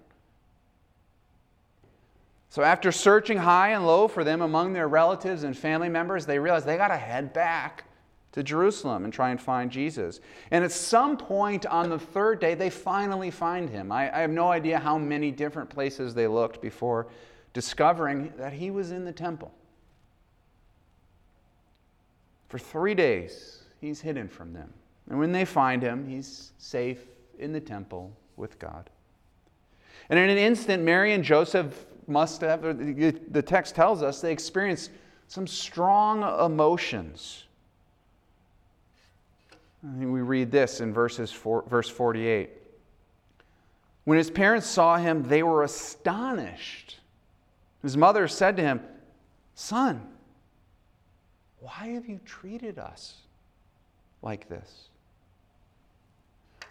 So, 2.50 2.64
after 2.64 2.90
searching 2.90 3.38
high 3.38 3.68
and 3.74 3.86
low 3.86 4.08
for 4.08 4.24
them 4.24 4.42
among 4.42 4.72
their 4.72 4.88
relatives 4.88 5.44
and 5.44 5.56
family 5.56 5.88
members, 5.88 6.26
they 6.26 6.40
realize 6.40 6.64
they 6.64 6.76
got 6.76 6.88
to 6.88 6.96
head 6.96 7.32
back 7.32 7.84
to 8.32 8.42
Jerusalem 8.42 9.04
and 9.04 9.12
try 9.12 9.30
and 9.30 9.40
find 9.40 9.70
Jesus. 9.70 10.20
And 10.50 10.64
at 10.64 10.72
some 10.72 11.16
point 11.16 11.66
on 11.66 11.88
the 11.88 11.98
third 11.98 12.40
day, 12.40 12.54
they 12.54 12.70
finally 12.70 13.30
find 13.30 13.70
him. 13.70 13.90
I, 13.90 14.14
I, 14.14 14.20
have 14.20 14.30
no 14.30 14.50
idea 14.50 14.78
how 14.78 14.98
many 14.98 15.30
different 15.30 15.70
places 15.70 16.14
they 16.14 16.26
looked 16.26 16.60
before 16.60 17.08
discovering 17.54 18.32
that 18.36 18.52
he 18.52 18.70
was 18.70 18.90
in 18.90 19.04
the 19.04 19.12
temple. 19.12 19.52
For 22.48 22.58
three 22.58 22.94
days, 22.94 23.62
he's 23.80 24.00
hidden 24.00 24.28
from 24.28 24.52
them. 24.52 24.72
And 25.08 25.18
when 25.18 25.32
they 25.32 25.44
find 25.44 25.82
him, 25.82 26.06
he's 26.06 26.52
safe 26.58 27.00
in 27.38 27.52
the 27.52 27.60
temple 27.60 28.12
with 28.36 28.58
God. 28.58 28.90
And 30.10 30.18
in 30.18 30.28
an 30.28 30.38
instant, 30.38 30.82
Mary 30.82 31.12
and 31.12 31.24
Joseph 31.24 31.86
must 32.06 32.40
have, 32.42 32.62
the 32.62 33.42
text 33.42 33.74
tells 33.74 34.02
us, 34.02 34.20
they 34.20 34.32
experience 34.32 34.90
some 35.28 35.46
strong 35.46 36.22
emotions 36.44 37.44
we 39.82 40.20
read 40.20 40.50
this 40.50 40.80
in 40.80 40.92
verses 40.92 41.30
four, 41.30 41.64
verse 41.68 41.88
48. 41.88 42.50
When 44.04 44.18
his 44.18 44.30
parents 44.30 44.66
saw 44.66 44.96
him, 44.96 45.22
they 45.24 45.42
were 45.42 45.62
astonished. 45.62 46.98
His 47.82 47.96
mother 47.96 48.26
said 48.26 48.56
to 48.56 48.62
him, 48.62 48.80
Son, 49.54 50.00
why 51.60 51.88
have 51.88 52.06
you 52.06 52.20
treated 52.24 52.78
us 52.78 53.16
like 54.22 54.48
this? 54.48 54.88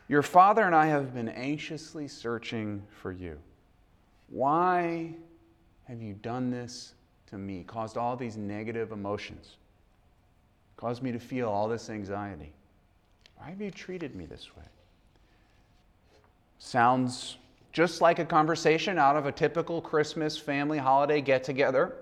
Your 0.08 0.22
father 0.22 0.64
and 0.64 0.74
I 0.74 0.88
have 0.88 1.14
been 1.14 1.30
anxiously 1.30 2.08
searching 2.08 2.82
for 3.02 3.12
you. 3.12 3.38
Why 4.30 5.14
have 5.86 6.02
you 6.02 6.14
done 6.14 6.50
this 6.50 6.94
to 7.28 7.38
me? 7.38 7.64
Caused 7.68 7.98
all 7.98 8.16
these 8.16 8.38
negative 8.38 8.92
emotions, 8.92 9.58
caused 10.78 11.04
me 11.04 11.12
to 11.12 11.20
feel 11.20 11.50
all 11.50 11.68
this 11.68 11.90
anxiety. 11.90 12.54
Why 13.38 13.50
have 13.50 13.62
you 13.62 13.72
treated 13.72 14.16
me 14.16 14.26
this 14.26 14.56
way? 14.56 14.64
Sounds 16.60 17.38
just 17.72 18.02
like 18.02 18.20
a 18.20 18.26
conversation 18.26 18.98
out 18.98 19.16
of 19.16 19.26
a 19.26 19.32
typical 19.32 19.82
Christmas 19.82 20.38
family 20.38 20.78
holiday 20.78 21.22
get 21.22 21.44
together. 21.44 21.96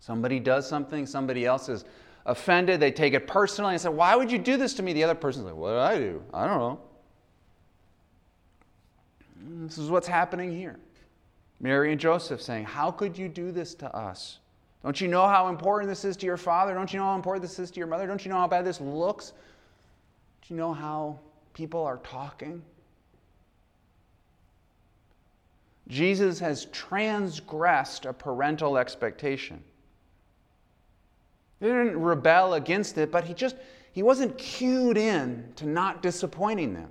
Somebody 0.00 0.40
does 0.40 0.68
something, 0.68 1.06
somebody 1.06 1.46
else 1.46 1.68
is 1.68 1.84
offended, 2.26 2.80
they 2.80 2.90
take 2.90 3.14
it 3.14 3.26
personally 3.26 3.74
and 3.74 3.80
say, 3.80 3.88
Why 3.88 4.16
would 4.16 4.32
you 4.32 4.38
do 4.38 4.56
this 4.56 4.74
to 4.74 4.82
me? 4.82 4.92
The 4.92 5.04
other 5.04 5.14
person's 5.14 5.44
like, 5.44 5.54
What 5.54 5.70
did 5.70 5.78
I 5.78 5.98
do? 5.98 6.22
I 6.34 6.46
don't 6.46 6.58
know. 6.58 6.80
Mm, 9.44 9.68
this 9.68 9.78
is 9.78 9.90
what's 9.90 10.08
happening 10.08 10.54
here. 10.54 10.78
Mary 11.60 11.92
and 11.92 12.00
Joseph 12.00 12.42
saying, 12.42 12.64
How 12.64 12.90
could 12.90 13.16
you 13.16 13.28
do 13.28 13.52
this 13.52 13.74
to 13.76 13.94
us? 13.94 14.38
Don't 14.82 15.00
you 15.00 15.08
know 15.08 15.28
how 15.28 15.48
important 15.48 15.90
this 15.90 16.06
is 16.06 16.16
to 16.16 16.26
your 16.26 16.38
father? 16.38 16.74
Don't 16.74 16.92
you 16.92 16.98
know 16.98 17.04
how 17.04 17.14
important 17.14 17.42
this 17.42 17.58
is 17.58 17.70
to 17.70 17.78
your 17.78 17.86
mother? 17.86 18.06
Don't 18.06 18.24
you 18.24 18.30
know 18.30 18.38
how 18.38 18.48
bad 18.48 18.64
this 18.64 18.80
looks 18.80 19.34
you 20.50 20.56
know 20.56 20.74
how 20.74 21.18
people 21.54 21.84
are 21.84 21.98
talking? 21.98 22.62
Jesus 25.88 26.38
has 26.40 26.66
transgressed 26.66 28.04
a 28.04 28.12
parental 28.12 28.76
expectation. 28.76 29.62
He 31.60 31.66
didn't 31.66 32.00
rebel 32.00 32.54
against 32.54 32.98
it, 32.98 33.10
but 33.10 33.24
he 33.24 33.34
just 33.34 33.56
he 33.92 34.02
wasn't 34.02 34.36
cued 34.38 34.96
in 34.96 35.52
to 35.56 35.66
not 35.66 36.02
disappointing 36.02 36.74
them. 36.74 36.90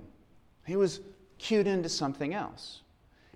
He 0.66 0.76
was 0.76 1.00
cued 1.38 1.66
into 1.66 1.88
something 1.88 2.34
else. 2.34 2.82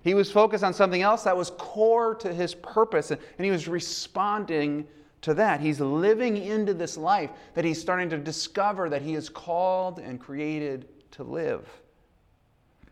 He 0.03 0.13
was 0.13 0.31
focused 0.31 0.63
on 0.63 0.73
something 0.73 1.01
else 1.01 1.23
that 1.23 1.35
was 1.35 1.49
core 1.57 2.13
to 2.15 2.31
his 2.31 2.53
purpose, 2.53 3.09
and 3.09 3.19
he 3.39 3.49
was 3.49 3.67
responding 3.67 4.87
to 5.21 5.33
that. 5.33 5.59
He's 5.59 5.79
living 5.79 6.37
into 6.37 6.73
this 6.73 6.97
life 6.97 7.31
that 7.53 7.65
he's 7.65 7.81
starting 7.81 8.09
to 8.09 8.17
discover 8.17 8.89
that 8.89 9.01
he 9.01 9.15
is 9.15 9.29
called 9.29 9.99
and 9.99 10.19
created 10.19 10.87
to 11.11 11.23
live. 11.23 11.67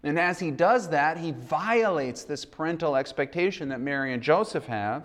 And 0.03 0.20
as 0.20 0.39
he 0.39 0.51
does 0.51 0.89
that, 0.89 1.18
he 1.18 1.32
violates 1.32 2.24
this 2.24 2.44
parental 2.44 2.96
expectation 2.96 3.70
that 3.70 3.80
Mary 3.80 4.13
and 4.13 4.22
Joseph 4.22 4.65
have, 4.65 5.03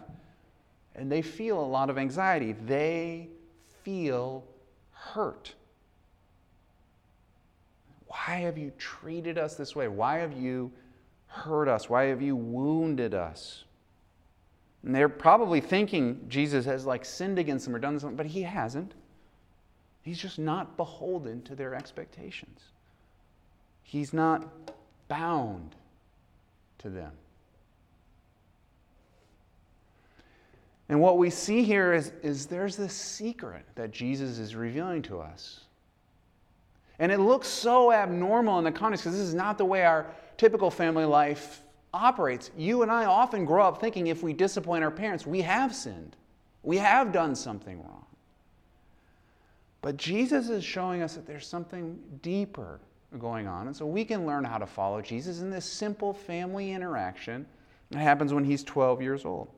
and 0.97 1.11
they 1.11 1.23
feel 1.23 1.61
a 1.61 1.65
lot 1.65 1.91
of 1.91 1.99
anxiety. 1.99 2.53
They 2.53 3.29
feel 3.85 4.45
hurt. 4.91 5.55
Why 8.07 8.37
have 8.37 8.59
you 8.59 8.73
treated 8.79 9.39
us 9.39 9.55
this 9.55 9.77
way? 9.77 9.87
Why 9.87 10.19
have 10.19 10.33
you 10.33 10.73
hurt 11.27 11.69
us? 11.69 11.89
Why 11.89 12.05
have 12.05 12.21
you 12.21 12.35
wounded 12.35 13.15
us? 13.15 13.65
And 14.85 14.95
they're 14.95 15.09
probably 15.09 15.61
thinking 15.61 16.25
Jesus 16.29 16.65
has 16.65 16.87
like 16.87 17.05
sinned 17.05 17.39
against 17.39 17.65
them 17.65 17.75
or 17.75 17.79
done 17.79 17.99
something, 17.99 18.17
but 18.17 18.27
he 18.27 18.43
hasn't. 18.43 18.95
He's 20.03 20.19
just 20.19 20.39
not 20.39 20.77
beholden 20.77 21.43
to 21.43 21.55
their 21.55 21.75
expectations. 21.75 22.61
He's 23.83 24.13
not 24.13 24.47
bound 25.09 25.75
to 26.79 26.91
them. 26.91 27.13
And 30.89 31.01
what 31.01 31.19
we 31.19 31.29
see 31.29 31.65
here 31.65 31.93
is, 31.93 32.13
is 32.23 32.47
there's 32.47 32.77
this 32.77 32.95
secret 32.95 33.65
that 33.75 33.91
Jesus 33.91 34.39
is 34.39 34.55
revealing 34.55 35.03
to 35.03 35.21
us. 35.21 35.61
And 36.99 37.13
it 37.13 37.19
looks 37.19 37.47
so 37.47 37.93
abnormal 37.93 38.59
in 38.59 38.65
the 38.65 38.73
context 38.73 39.05
because 39.05 39.19
this 39.19 39.29
is 39.29 39.35
not 39.35 39.59
the 39.59 39.65
way 39.65 39.85
our 39.85 40.07
typical 40.37 40.71
family 40.71 41.05
life 41.05 41.63
operates. 41.93 42.51
You 42.57 42.83
and 42.83 42.91
I 42.91 43.07
often 43.07 43.45
grow 43.45 43.65
up 43.65 43.81
thinking 43.81 44.09
if 44.09 44.23
we 44.23 44.33
disappoint 44.33 44.85
our 44.85 44.91
parents, 44.91 45.27
we 45.27 45.41
have 45.43 45.75
sinned. 45.75 46.17
We 46.63 46.77
have 46.79 47.13
done 47.13 47.35
something 47.35 47.79
wrong. 47.83 48.05
But 49.81 49.97
Jesus 49.97 50.49
is 50.49 50.65
showing 50.65 51.03
us 51.03 51.15
that 51.15 51.27
there's 51.27 51.47
something 51.47 51.99
deeper 52.23 52.81
going 53.19 53.47
on. 53.47 53.69
And 53.69 53.77
so 53.77 53.87
we 53.87 54.05
can 54.05 54.27
learn 54.27 54.45
how 54.45 54.59
to 54.59 54.67
follow 54.67 55.01
Jesus 55.01 55.41
in 55.41 55.51
this 55.51 55.65
simple 55.65 56.13
family 56.13 56.73
interaction 56.73 57.47
that 57.91 58.01
happens 58.01 58.35
when 58.35 58.45
he's 58.45 58.65
12 58.65 59.01
years 59.01 59.25
old. 59.25 59.49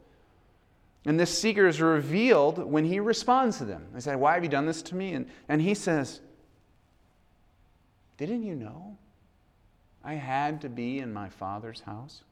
And 1.06 1.18
this 1.18 1.36
seeker 1.36 1.66
is 1.66 1.80
revealed 1.80 2.58
when 2.58 2.84
he 2.84 3.00
responds 3.00 3.58
to 3.58 3.64
them. 3.64 3.86
They 3.94 4.00
say, 4.00 4.16
Why 4.16 4.34
have 4.34 4.44
you 4.44 4.50
done 4.50 4.66
this 4.66 4.82
to 4.82 4.94
me? 4.94 5.14
And, 5.14 5.26
and 5.48 5.60
he 5.62 5.74
says, 5.74 6.20
Didn't 8.18 8.42
you 8.42 8.54
know? 8.54 8.98
I 10.04 10.14
had 10.14 10.60
to 10.62 10.68
be 10.68 10.98
in 10.98 11.12
my 11.12 11.28
Father's 11.28 11.80
house. 11.80 12.22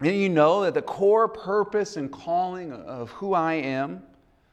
And 0.00 0.16
you 0.16 0.30
know 0.30 0.62
that 0.62 0.72
the 0.72 0.82
core 0.82 1.28
purpose 1.28 1.96
and 1.96 2.10
calling 2.10 2.72
of 2.72 3.10
who 3.10 3.34
I 3.34 3.54
am 3.54 4.02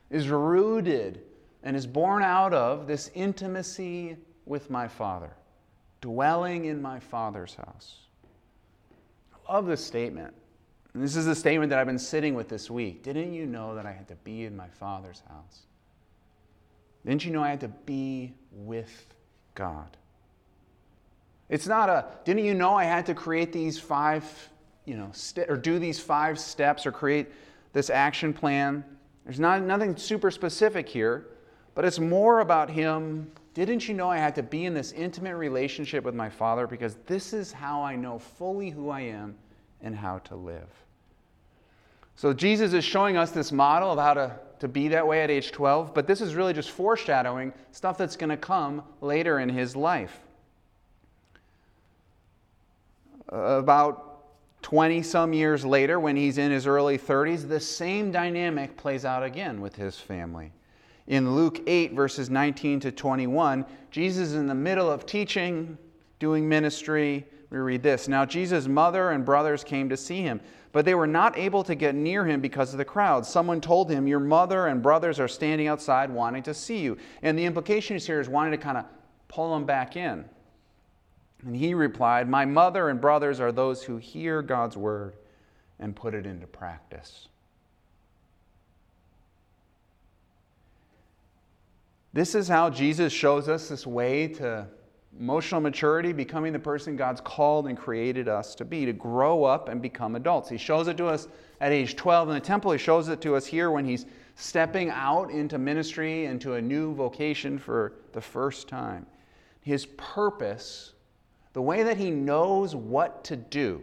is 0.09 0.27
rooted 0.27 1.21
and 1.63 1.75
is 1.75 1.87
born 1.87 2.21
out 2.21 2.53
of 2.53 2.87
this 2.87 3.09
intimacy 3.13 4.17
with 4.45 4.69
my 4.69 4.87
Father, 4.87 5.31
dwelling 6.01 6.65
in 6.65 6.81
my 6.81 6.99
Father's 6.99 7.55
house. 7.55 7.95
I 9.47 9.53
love 9.53 9.67
this 9.67 9.83
statement. 9.83 10.33
And 10.93 11.03
this 11.03 11.15
is 11.15 11.25
the 11.25 11.35
statement 11.35 11.69
that 11.69 11.79
I've 11.79 11.87
been 11.87 11.99
sitting 11.99 12.33
with 12.33 12.49
this 12.49 12.69
week. 12.69 13.03
Didn't 13.03 13.33
you 13.33 13.45
know 13.45 13.75
that 13.75 13.85
I 13.85 13.91
had 13.91 14.07
to 14.09 14.15
be 14.15 14.43
in 14.43 14.55
my 14.55 14.67
Father's 14.67 15.21
house? 15.29 15.61
Didn't 17.05 17.23
you 17.23 17.31
know 17.31 17.43
I 17.43 17.49
had 17.49 17.61
to 17.61 17.67
be 17.67 18.33
with 18.51 19.05
God? 19.55 19.95
It's 21.49 21.67
not 21.67 21.89
a, 21.89 22.05
didn't 22.25 22.43
you 22.43 22.53
know 22.53 22.75
I 22.75 22.83
had 22.83 23.05
to 23.05 23.13
create 23.13 23.53
these 23.53 23.79
five, 23.79 24.23
you 24.85 24.95
know, 24.95 25.09
st- 25.13 25.49
or 25.49 25.55
do 25.55 25.79
these 25.79 25.99
five 25.99 26.39
steps 26.39 26.85
or 26.85 26.91
create 26.91 27.27
this 27.73 27.89
action 27.89 28.33
plan? 28.33 28.83
There's 29.23 29.39
not 29.39 29.61
nothing 29.61 29.95
super 29.95 30.29
specific 30.31 30.87
here, 30.87 31.27
but 31.73 31.85
it's 31.85 31.99
more 31.99 32.41
about 32.41 32.69
him. 32.69 33.31
Didn't 33.53 33.87
you 33.87 33.93
know 33.93 34.09
I 34.09 34.17
had 34.17 34.35
to 34.35 34.43
be 34.43 34.65
in 34.65 34.73
this 34.73 34.91
intimate 34.91 35.35
relationship 35.35 36.03
with 36.03 36.15
my 36.15 36.29
Father 36.29 36.67
because 36.67 36.95
this 37.07 37.33
is 37.33 37.51
how 37.51 37.81
I 37.81 37.95
know 37.95 38.19
fully 38.19 38.69
who 38.69 38.89
I 38.89 39.01
am 39.01 39.35
and 39.81 39.95
how 39.95 40.19
to 40.19 40.35
live? 40.35 40.69
So 42.15 42.33
Jesus 42.33 42.73
is 42.73 42.83
showing 42.83 43.15
us 43.15 43.31
this 43.31 43.51
model 43.51 43.91
of 43.91 43.99
how 43.99 44.15
to, 44.15 44.39
to 44.59 44.67
be 44.67 44.87
that 44.89 45.05
way 45.05 45.21
at 45.21 45.29
age 45.29 45.51
12, 45.51 45.93
but 45.93 46.07
this 46.07 46.19
is 46.19 46.35
really 46.35 46.51
just 46.51 46.71
foreshadowing 46.71 47.53
stuff 47.71 47.97
that's 47.97 48.15
going 48.15 48.31
to 48.31 48.37
come 48.37 48.81
later 49.01 49.39
in 49.39 49.49
his 49.49 49.75
life. 49.75 50.19
About 53.29 54.03
20 54.61 55.01
some 55.01 55.33
years 55.33 55.65
later, 55.65 55.99
when 55.99 56.15
he's 56.15 56.37
in 56.37 56.51
his 56.51 56.67
early 56.67 56.97
30s, 56.97 57.47
the 57.47 57.59
same 57.59 58.11
dynamic 58.11 58.77
plays 58.77 59.05
out 59.05 59.23
again 59.23 59.61
with 59.61 59.75
his 59.75 59.97
family. 59.97 60.51
In 61.07 61.35
Luke 61.35 61.61
8, 61.67 61.93
verses 61.93 62.29
19 62.29 62.81
to 62.81 62.91
21, 62.91 63.65
Jesus 63.91 64.29
is 64.29 64.35
in 64.35 64.47
the 64.47 64.55
middle 64.55 64.91
of 64.91 65.05
teaching, 65.05 65.77
doing 66.19 66.47
ministry. 66.47 67.25
We 67.49 67.59
read 67.59 67.81
this 67.81 68.07
Now 68.07 68.25
Jesus' 68.25 68.67
mother 68.67 69.11
and 69.11 69.23
brothers 69.23 69.63
came 69.63 69.87
to 69.89 69.97
see 69.97 70.21
him 70.21 70.41
but 70.77 70.85
they 70.85 70.93
were 70.93 71.07
not 71.07 71.35
able 71.35 71.63
to 71.63 71.73
get 71.73 71.95
near 71.95 72.23
him 72.23 72.39
because 72.39 72.71
of 72.71 72.77
the 72.77 72.85
crowd. 72.85 73.25
Someone 73.25 73.59
told 73.59 73.89
him, 73.89 74.07
Your 74.07 74.19
mother 74.19 74.67
and 74.67 74.79
brothers 74.79 75.19
are 75.19 75.27
standing 75.27 75.67
outside 75.67 76.07
wanting 76.09 76.43
to 76.43 76.53
see 76.53 76.77
you. 76.77 76.97
And 77.23 77.35
the 77.35 77.45
implication 77.45 77.97
here 77.97 78.19
is 78.19 78.29
wanting 78.29 78.51
to 78.51 78.57
kind 78.57 78.77
of 78.77 78.85
pull 79.27 79.53
them 79.53 79.65
back 79.65 79.95
in. 79.95 80.25
And 81.47 81.55
he 81.55 81.73
replied, 81.73 82.29
My 82.29 82.45
mother 82.45 82.89
and 82.89 83.01
brothers 83.01 83.39
are 83.39 83.51
those 83.51 83.81
who 83.81 83.97
hear 83.97 84.43
God's 84.43 84.77
word 84.77 85.15
and 85.79 85.95
put 85.95 86.13
it 86.13 86.27
into 86.27 86.45
practice. 86.45 87.27
This 92.13 92.35
is 92.35 92.47
how 92.47 92.69
Jesus 92.69 93.11
shows 93.11 93.49
us 93.49 93.69
this 93.69 93.87
way 93.87 94.27
to 94.27 94.67
Emotional 95.19 95.61
maturity, 95.61 96.13
becoming 96.13 96.53
the 96.53 96.59
person 96.59 96.95
God's 96.95 97.21
called 97.21 97.67
and 97.67 97.75
created 97.75 98.27
us 98.27 98.53
to 98.55 98.65
be, 98.65 98.85
to 98.85 98.93
grow 98.93 99.45
up 99.45 99.67
and 99.67 99.81
become 99.81 100.15
adults. 100.15 100.47
He 100.47 100.57
shows 100.57 100.87
it 100.87 100.97
to 100.97 101.07
us 101.07 101.27
at 101.59 101.71
age 101.71 101.95
12 101.95 102.29
in 102.29 102.35
the 102.35 102.39
temple. 102.41 102.71
He 102.71 102.77
shows 102.77 103.07
it 103.07 103.19
to 103.21 103.35
us 103.35 103.45
here 103.45 103.71
when 103.71 103.83
he's 103.83 104.05
stepping 104.35 104.91
out 104.91 105.31
into 105.31 105.57
ministry, 105.57 106.25
into 106.25 106.53
a 106.53 106.61
new 106.61 106.93
vocation 106.93 107.57
for 107.57 107.93
the 108.13 108.21
first 108.21 108.67
time. 108.67 109.07
His 109.61 109.87
purpose, 109.97 110.93
the 111.57 111.61
way 111.63 111.81
that 111.81 111.97
he 111.97 112.11
knows 112.11 112.75
what 112.75 113.23
to 113.23 113.35
do, 113.35 113.81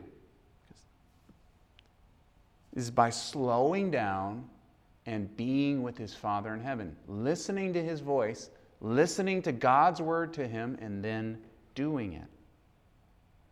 is 2.77 2.89
by 2.89 3.11
slowing 3.11 3.91
down 3.91 4.49
and 5.07 5.37
being 5.37 5.83
with 5.83 5.99
his 5.99 6.15
Father 6.15 6.55
in 6.55 6.61
heaven, 6.61 6.95
listening 7.09 7.73
to 7.73 7.83
his 7.83 7.99
voice 7.99 8.51
listening 8.81 9.43
to 9.43 9.51
God's 9.51 10.01
word 10.01 10.33
to 10.35 10.47
him, 10.47 10.79
and 10.81 11.03
then 11.03 11.37
doing 11.75 12.13
it. 12.13 12.29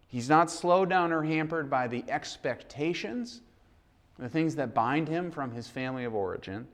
He's 0.07 0.29
not 0.29 0.53
slowed 0.53 0.89
down 0.89 1.11
or 1.11 1.25
hampered 1.25 1.69
by 1.69 1.89
the 1.89 2.05
expectations, 2.09 3.41
the 4.21 4.29
things 4.29 4.55
that 4.55 4.73
bind 4.73 5.09
him 5.09 5.33
from 5.33 5.51
his 5.51 5.67
family 5.67 6.05
of 6.05 6.15
origin. 6.15 6.69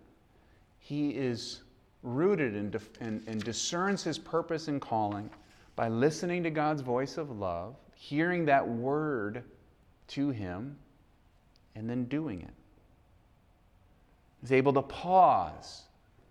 He 0.81 1.13
is 1.13 1.63
rooted 2.03 2.55
and, 2.55 2.79
and, 3.01 3.27
and 3.27 3.43
discerns 3.43 4.05
his 4.05 4.19
purpose 4.19 4.69
and 4.69 4.83
calling 4.83 5.31
by 5.79 5.87
listening 5.87 6.43
to 6.43 6.51
God's 6.51 6.83
voice 6.83 7.19
of 7.19 7.31
love, 7.31 7.77
hearing 7.95 8.47
that 8.47 8.69
word 8.69 9.45
to 10.09 10.31
him, 10.31 10.77
and 11.77 11.89
then 11.89 12.07
doing 12.07 12.41
it. 12.43 12.55
He's 14.41 14.51
able 14.51 14.73
to 14.73 14.83
pause 14.83 15.85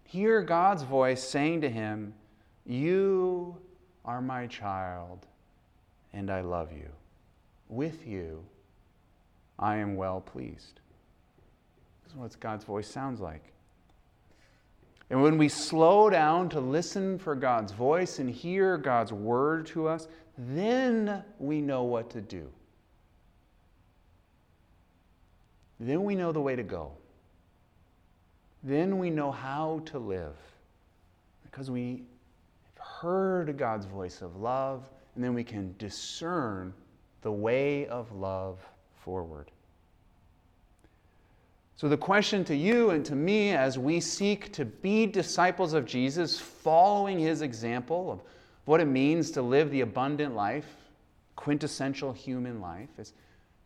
hear 0.04 0.41
God's 0.41 0.84
voice 0.84 1.24
saying 1.24 1.62
to 1.62 1.69
him, 1.69 2.13
You 2.65 3.56
are 4.04 4.22
my 4.22 4.48
child, 4.48 5.26
and 6.12 6.30
I 6.30 6.41
love 6.41 6.74
you. 6.74 6.89
With 7.69 8.06
you, 8.06 8.43
I 9.58 9.78
am 9.78 9.95
well 9.95 10.19
pleased. 10.19 10.82
This 12.04 12.12
is 12.12 12.17
what 12.17 12.38
God's 12.41 12.65
voice 12.65 12.89
sounds 12.89 13.22
like. 13.22 13.54
And 15.10 15.22
when 15.22 15.38
we 15.38 15.48
slow 15.48 16.10
down 16.10 16.50
to 16.50 16.60
listen 16.60 17.17
for 17.17 17.36
God's 17.36 17.72
voice 17.72 18.20
and 18.20 18.30
hear 18.30 18.78
God's 18.78 19.13
word 19.13 19.65
to 19.67 19.88
us, 19.88 20.08
then 20.38 21.24
we 21.39 21.62
know 21.62 21.84
what 21.84 22.10
to 22.12 22.22
do. 22.22 22.50
Then 25.80 26.04
we 26.04 26.15
know 26.15 26.32
the 26.32 26.41
way 26.41 26.56
to 26.56 26.63
go 26.63 26.91
then 28.67 28.98
we 28.98 29.10
know 29.10 29.32
how 29.32 29.82
to 29.86 30.00
live 30.00 30.36
because 31.43 31.72
we 31.72 32.04
have 32.63 32.86
heard 32.86 33.58
God's 33.58 33.86
voice 33.86 34.22
of 34.22 34.36
love, 34.36 34.89
and 35.15 35.24
then 35.24 35.34
we 35.34 35.43
can 35.43 35.74
discern 35.78 36.74
the 37.22 37.32
way 37.32 37.88
of 37.88 38.12
love 38.12 38.60
forward. 39.04 39.52
So, 41.78 41.88
the 41.88 41.96
question 41.96 42.44
to 42.46 42.56
you 42.56 42.90
and 42.90 43.06
to 43.06 43.16
me 43.16 43.52
as 43.52 43.78
we 43.78 44.00
seek 44.00 44.52
to 44.54 44.66
be 44.66 45.06
disciples 45.06 45.74
of 45.74 45.86
Jesus, 45.86 46.40
following 46.40 47.20
his 47.20 47.44
example 47.44 48.12
of 48.12 48.20
what 48.66 48.82
it 48.82 48.86
means 48.86 49.30
to 49.32 49.44
live 49.44 49.70
the 49.70 49.82
abundant 49.82 50.36
life, 50.36 50.66
quintessential 51.36 52.12
human 52.12 52.60
life, 52.62 52.90
is 52.98 53.13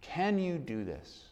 can 0.02 0.38
you 0.38 0.58
do 0.58 0.84
this? 0.84 1.24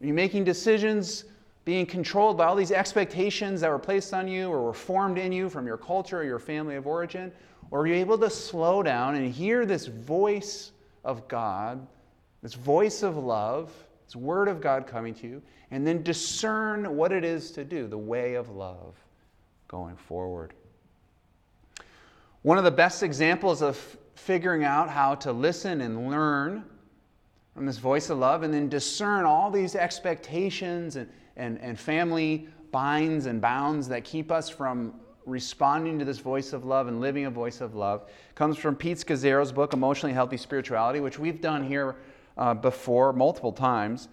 Are 0.00 0.06
you 0.06 0.14
making 0.14 0.44
decisions 0.44 1.24
being 1.64 1.84
controlled 1.84 2.38
by 2.38 2.44
all 2.44 2.54
these 2.54 2.70
expectations 2.70 3.60
that 3.60 3.70
were 3.70 3.78
placed 3.78 4.14
on 4.14 4.28
you 4.28 4.50
or 4.50 4.62
were 4.62 4.72
formed 4.72 5.18
in 5.18 5.32
you 5.32 5.48
from 5.48 5.66
your 5.66 5.78
culture 5.78 6.20
or 6.20 6.24
your 6.24 6.38
family 6.38 6.76
of 6.76 6.86
origin? 6.86 7.32
Or 7.72 7.80
are 7.80 7.86
you 7.88 7.94
able 7.94 8.18
to 8.18 8.30
slow 8.30 8.84
down 8.84 9.16
and 9.16 9.34
hear 9.34 9.66
this 9.66 9.86
voice 9.88 10.70
of 11.04 11.26
God, 11.26 11.84
this 12.40 12.54
voice 12.54 13.02
of 13.02 13.16
love, 13.16 13.72
this 14.12 14.16
word 14.16 14.48
of 14.48 14.60
God 14.60 14.86
coming 14.86 15.14
to 15.14 15.26
you, 15.26 15.42
and 15.70 15.86
then 15.86 16.02
discern 16.02 16.96
what 16.96 17.12
it 17.12 17.24
is 17.24 17.50
to 17.52 17.64
do, 17.64 17.86
the 17.86 17.96
way 17.96 18.34
of 18.34 18.50
love 18.50 18.94
going 19.68 19.96
forward? 19.96 20.52
One 22.42 22.58
of 22.58 22.64
the 22.64 22.70
best 22.70 23.02
examples 23.02 23.62
of 23.62 23.76
figuring 24.14 24.64
out 24.64 24.90
how 24.90 25.14
to 25.14 25.32
listen 25.32 25.80
and 25.80 26.10
learn 26.10 26.64
from 27.54 27.66
this 27.66 27.78
voice 27.78 28.10
of 28.10 28.18
love 28.18 28.42
and 28.42 28.52
then 28.52 28.68
discern 28.68 29.24
all 29.24 29.50
these 29.50 29.74
expectations 29.74 30.96
and 30.96 31.08
and, 31.36 31.58
and 31.60 31.78
family 31.78 32.48
binds 32.70 33.26
and 33.26 33.40
bounds 33.40 33.88
that 33.88 34.04
keep 34.04 34.30
us 34.30 34.48
from 34.48 34.94
responding 35.24 35.98
to 35.98 36.04
this 36.04 36.18
voice 36.18 36.52
of 36.52 36.64
love 36.64 36.88
and 36.88 37.00
living 37.00 37.26
a 37.26 37.30
voice 37.30 37.60
of 37.60 37.74
love 37.74 38.10
comes 38.34 38.58
from 38.58 38.74
Pete 38.74 38.98
Scazzero's 38.98 39.52
book, 39.52 39.72
Emotionally 39.72 40.12
Healthy 40.12 40.36
Spirituality, 40.36 41.00
which 41.00 41.18
we've 41.18 41.40
done 41.40 41.62
here 41.62 41.96
uh, 42.36 42.54
before 42.54 43.12
multiple 43.12 43.52
times. 43.52 44.08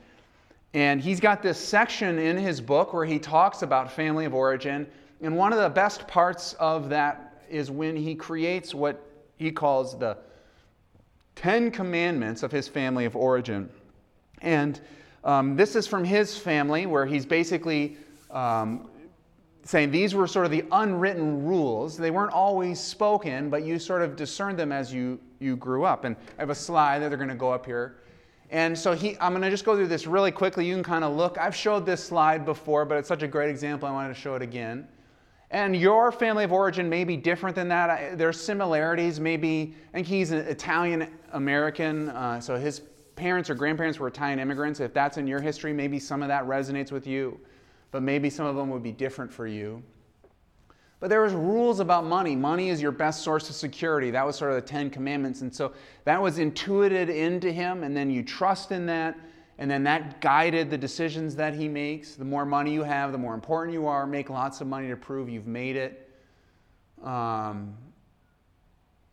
And 0.73 1.01
he's 1.01 1.19
got 1.19 1.41
this 1.41 1.57
section 1.57 2.19
in 2.19 2.37
his 2.37 2.61
book 2.61 2.93
where 2.93 3.05
he 3.05 3.17
talks 3.17 3.63
about 3.63 3.91
family 3.91 4.25
of 4.25 4.33
origin. 4.33 4.87
And 5.21 5.35
one 5.35 5.51
of 5.51 5.59
the 5.59 5.69
best 5.69 6.07
parts 6.07 6.53
of 6.53 6.89
that 6.89 7.43
is 7.49 7.71
when 7.71 7.95
he 7.95 8.13
creates 8.13 8.75
what 8.75 9.03
he 9.37 9.51
calls 9.51 9.97
the 9.97 10.17
Ten 11.35 11.71
Commandments 11.71 12.43
of 12.43 12.51
his 12.51 12.67
family 12.67 13.05
of 13.05 13.15
origin. 13.15 13.69
And 14.41 14.79
um, 15.23 15.55
this 15.55 15.75
is 15.75 15.87
from 15.87 16.03
his 16.03 16.37
family, 16.37 16.85
where 16.85 17.05
he's 17.05 17.25
basically 17.25 17.97
um, 18.29 18.89
saying 19.63 19.91
these 19.91 20.13
were 20.13 20.27
sort 20.27 20.45
of 20.45 20.51
the 20.51 20.65
unwritten 20.71 21.45
rules. 21.45 21.97
They 21.97 22.11
weren't 22.11 22.33
always 22.33 22.79
spoken, 22.79 23.49
but 23.49 23.63
you 23.63 23.79
sort 23.79 24.01
of 24.01 24.15
discerned 24.15 24.57
them 24.57 24.71
as 24.71 24.93
you, 24.93 25.19
you 25.39 25.55
grew 25.55 25.85
up. 25.85 26.03
And 26.05 26.15
I 26.37 26.41
have 26.41 26.49
a 26.49 26.55
slide 26.55 26.99
that 26.99 27.09
they're 27.09 27.17
going 27.17 27.29
to 27.29 27.35
go 27.35 27.51
up 27.51 27.65
here. 27.65 27.97
And 28.51 28.77
so 28.77 28.93
he, 28.93 29.15
I'm 29.19 29.31
going 29.31 29.43
to 29.43 29.49
just 29.49 29.65
go 29.65 29.75
through 29.75 29.87
this 29.87 30.07
really 30.07 30.31
quickly. 30.31 30.65
You 30.65 30.73
can 30.73 30.83
kind 30.83 31.03
of 31.03 31.15
look. 31.15 31.37
I've 31.37 31.55
showed 31.55 31.85
this 31.85 32.03
slide 32.03 32.45
before, 32.45 32.83
but 32.85 32.97
it's 32.97 33.07
such 33.07 33.21
a 33.21 33.27
great 33.27 33.49
example, 33.49 33.87
I 33.87 33.91
wanted 33.91 34.13
to 34.13 34.19
show 34.19 34.35
it 34.35 34.41
again. 34.41 34.87
And 35.51 35.75
your 35.75 36.11
family 36.11 36.43
of 36.43 36.51
origin 36.51 36.89
may 36.89 37.03
be 37.03 37.17
different 37.17 37.55
than 37.55 37.67
that. 37.69 38.17
There's 38.17 38.39
similarities. 38.39 39.19
Maybe, 39.19 39.75
I 39.89 39.97
think 39.97 40.07
he's 40.07 40.31
an 40.31 40.39
Italian 40.39 41.09
American, 41.31 42.09
uh, 42.09 42.39
so 42.39 42.55
his 42.55 42.81
parents 43.15 43.49
or 43.49 43.55
grandparents 43.55 43.99
were 43.99 44.07
Italian 44.07 44.39
immigrants, 44.39 44.79
if 44.79 44.93
that's 44.93 45.17
in 45.17 45.27
your 45.27 45.41
history, 45.41 45.73
maybe 45.73 45.99
some 45.99 46.21
of 46.21 46.27
that 46.29 46.45
resonates 46.45 46.91
with 46.91 47.05
you, 47.05 47.39
but 47.91 48.01
maybe 48.01 48.29
some 48.29 48.45
of 48.45 48.55
them 48.55 48.69
would 48.69 48.83
be 48.83 48.91
different 48.91 49.31
for 49.31 49.45
you. 49.45 49.83
But 50.99 51.09
there 51.09 51.21
was 51.21 51.33
rules 51.33 51.79
about 51.79 52.05
money. 52.05 52.35
Money 52.35 52.69
is 52.69 52.81
your 52.81 52.91
best 52.91 53.23
source 53.23 53.49
of 53.49 53.55
security. 53.55 54.11
That 54.11 54.25
was 54.25 54.35
sort 54.35 54.51
of 54.51 54.57
the 54.57 54.67
Ten 54.67 54.89
Commandments. 54.89 55.41
And 55.41 55.53
so 55.55 55.71
that 56.03 56.21
was 56.21 56.39
intuited 56.39 57.09
into 57.09 57.51
him, 57.51 57.83
and 57.83 57.95
then 57.95 58.11
you 58.11 58.21
trust 58.21 58.71
in 58.71 58.85
that. 58.87 59.15
and 59.59 59.69
then 59.69 59.83
that 59.83 60.21
guided 60.21 60.69
the 60.69 60.77
decisions 60.77 61.35
that 61.35 61.53
he 61.53 61.67
makes. 61.67 62.15
The 62.15 62.23
more 62.23 62.45
money 62.45 62.73
you 62.73 62.81
have, 62.83 63.11
the 63.11 63.17
more 63.17 63.33
important 63.33 63.73
you 63.73 63.87
are. 63.87 64.07
Make 64.07 64.29
lots 64.29 64.61
of 64.61 64.67
money 64.67 64.87
to 64.87 64.95
prove 64.95 65.27
you've 65.29 65.47
made 65.47 65.75
it. 65.75 66.09
Um, 67.03 67.75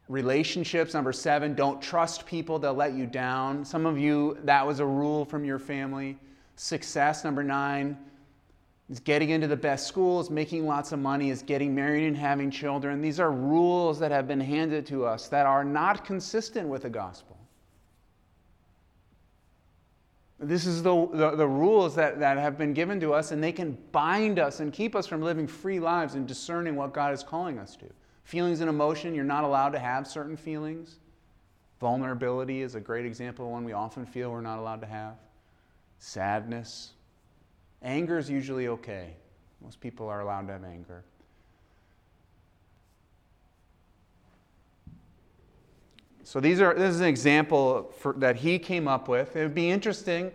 relationships, 0.08 0.94
number 0.94 1.12
seven, 1.12 1.54
don't 1.54 1.82
trust 1.82 2.26
people, 2.26 2.60
they'll 2.60 2.74
let 2.74 2.94
you 2.94 3.06
down. 3.06 3.64
Some 3.64 3.86
of 3.86 3.98
you, 3.98 4.38
that 4.44 4.64
was 4.64 4.78
a 4.78 4.86
rule 4.86 5.24
from 5.24 5.44
your 5.44 5.58
family. 5.58 6.16
Success, 6.54 7.24
number 7.24 7.42
nine, 7.42 7.98
is 8.88 9.00
getting 9.00 9.30
into 9.30 9.48
the 9.48 9.56
best 9.56 9.86
schools, 9.86 10.30
making 10.30 10.66
lots 10.66 10.92
of 10.92 11.00
money, 11.00 11.30
is 11.30 11.42
getting 11.42 11.74
married 11.74 12.06
and 12.06 12.16
having 12.16 12.50
children. 12.50 13.00
These 13.00 13.18
are 13.18 13.32
rules 13.32 13.98
that 13.98 14.12
have 14.12 14.28
been 14.28 14.40
handed 14.40 14.86
to 14.86 15.04
us 15.04 15.28
that 15.28 15.46
are 15.46 15.64
not 15.64 16.04
consistent 16.04 16.68
with 16.68 16.82
the 16.82 16.90
gospel. 16.90 17.36
This 20.38 20.66
is 20.66 20.82
the, 20.82 21.08
the, 21.12 21.30
the, 21.34 21.46
rules 21.46 21.94
that, 21.94 22.20
that 22.20 22.36
have 22.36 22.58
been 22.58 22.74
given 22.74 23.00
to 23.00 23.14
us, 23.14 23.32
and 23.32 23.42
they 23.42 23.52
can 23.52 23.76
bind 23.90 24.38
us 24.38 24.60
and 24.60 24.70
keep 24.72 24.94
us 24.94 25.06
from 25.06 25.22
living 25.22 25.46
free 25.46 25.80
lives 25.80 26.14
and 26.14 26.26
discerning 26.26 26.76
what 26.76 26.92
God 26.92 27.14
is 27.14 27.22
calling 27.22 27.58
us 27.58 27.74
to. 27.76 27.86
Feelings 28.24 28.60
and 28.60 28.68
emotion, 28.68 29.14
you're 29.14 29.24
not 29.24 29.44
allowed 29.44 29.70
to 29.70 29.78
have 29.78 30.06
certain 30.06 30.36
feelings. 30.36 30.96
Vulnerability 31.80 32.60
is 32.60 32.74
a 32.74 32.80
great 32.80 33.06
example 33.06 33.46
of 33.46 33.52
one 33.52 33.64
we 33.64 33.72
often 33.72 34.04
feel 34.04 34.30
we're 34.30 34.42
not 34.42 34.58
allowed 34.58 34.82
to 34.82 34.86
have. 34.86 35.14
Sadness. 35.98 36.92
Anger 37.86 38.18
is 38.18 38.28
usually 38.28 38.66
okay. 38.66 39.14
Most 39.62 39.80
people 39.80 40.08
are 40.08 40.20
allowed 40.20 40.48
to 40.48 40.52
have 40.54 40.64
anger. 40.64 41.04
So 46.24 46.40
these 46.40 46.60
are 46.60 46.74
this 46.74 46.92
is 46.92 47.00
an 47.00 47.06
example 47.06 47.94
for, 47.98 48.12
that 48.14 48.34
he 48.34 48.58
came 48.58 48.88
up 48.88 49.06
with. 49.06 49.36
It 49.36 49.42
would 49.42 49.54
be 49.54 49.70
interesting, 49.70 50.32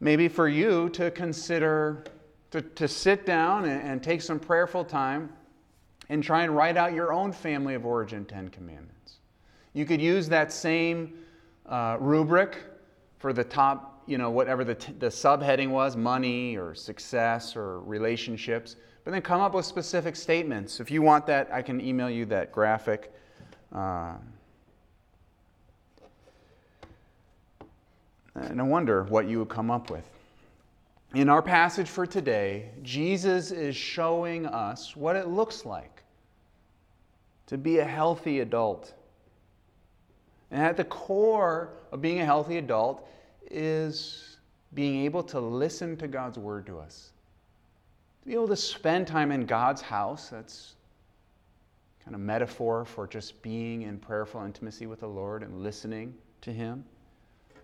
maybe 0.00 0.26
for 0.26 0.48
you 0.48 0.88
to 0.90 1.10
consider 1.10 2.02
to, 2.50 2.62
to 2.62 2.88
sit 2.88 3.26
down 3.26 3.66
and, 3.66 3.82
and 3.86 4.02
take 4.02 4.22
some 4.22 4.40
prayerful 4.40 4.86
time 4.86 5.30
and 6.08 6.24
try 6.24 6.44
and 6.44 6.56
write 6.56 6.78
out 6.78 6.94
your 6.94 7.12
own 7.12 7.30
family 7.32 7.74
of 7.74 7.84
origin 7.84 8.24
Ten 8.24 8.48
Commandments. 8.48 9.16
You 9.74 9.84
could 9.84 10.00
use 10.00 10.30
that 10.30 10.50
same 10.50 11.12
uh, 11.66 11.98
rubric 12.00 12.56
for 13.18 13.34
the 13.34 13.44
top, 13.44 13.93
you 14.06 14.18
know, 14.18 14.30
whatever 14.30 14.64
the, 14.64 14.74
t- 14.74 14.92
the 14.98 15.06
subheading 15.06 15.70
was 15.70 15.96
money 15.96 16.56
or 16.56 16.74
success 16.74 17.56
or 17.56 17.80
relationships, 17.80 18.76
but 19.04 19.10
then 19.12 19.22
come 19.22 19.40
up 19.40 19.54
with 19.54 19.64
specific 19.66 20.16
statements. 20.16 20.80
If 20.80 20.90
you 20.90 21.02
want 21.02 21.26
that, 21.26 21.48
I 21.52 21.62
can 21.62 21.80
email 21.80 22.10
you 22.10 22.24
that 22.26 22.52
graphic. 22.52 23.12
Uh, 23.72 24.14
And 28.34 28.60
I 28.60 28.64
wonder 28.64 29.04
what 29.04 29.28
you 29.28 29.38
would 29.38 29.48
come 29.48 29.70
up 29.70 29.90
with. 29.90 30.08
In 31.14 31.28
our 31.28 31.42
passage 31.42 31.88
for 31.88 32.06
today, 32.06 32.70
Jesus 32.82 33.52
is 33.52 33.76
showing 33.76 34.46
us 34.46 34.96
what 34.96 35.14
it 35.14 35.28
looks 35.28 35.64
like 35.64 36.02
to 37.46 37.56
be 37.56 37.78
a 37.78 37.84
healthy 37.84 38.40
adult. 38.40 38.92
And 40.50 40.62
at 40.62 40.76
the 40.76 40.84
core 40.84 41.70
of 41.92 42.02
being 42.02 42.20
a 42.20 42.24
healthy 42.24 42.58
adult 42.58 43.08
is 43.50 44.36
being 44.74 45.04
able 45.04 45.22
to 45.22 45.40
listen 45.40 45.96
to 45.98 46.08
God's 46.08 46.38
word 46.38 46.66
to 46.66 46.78
us. 46.78 47.10
To 48.22 48.28
be 48.28 48.34
able 48.34 48.48
to 48.48 48.56
spend 48.56 49.06
time 49.06 49.30
in 49.30 49.46
God's 49.46 49.82
house, 49.82 50.28
that's 50.28 50.74
kind 52.04 52.14
of 52.14 52.20
metaphor 52.20 52.84
for 52.84 53.06
just 53.06 53.40
being 53.42 53.82
in 53.82 53.98
prayerful 53.98 54.42
intimacy 54.44 54.86
with 54.86 55.00
the 55.00 55.08
Lord 55.08 55.42
and 55.42 55.62
listening 55.62 56.14
to 56.42 56.52
Him 56.52 56.84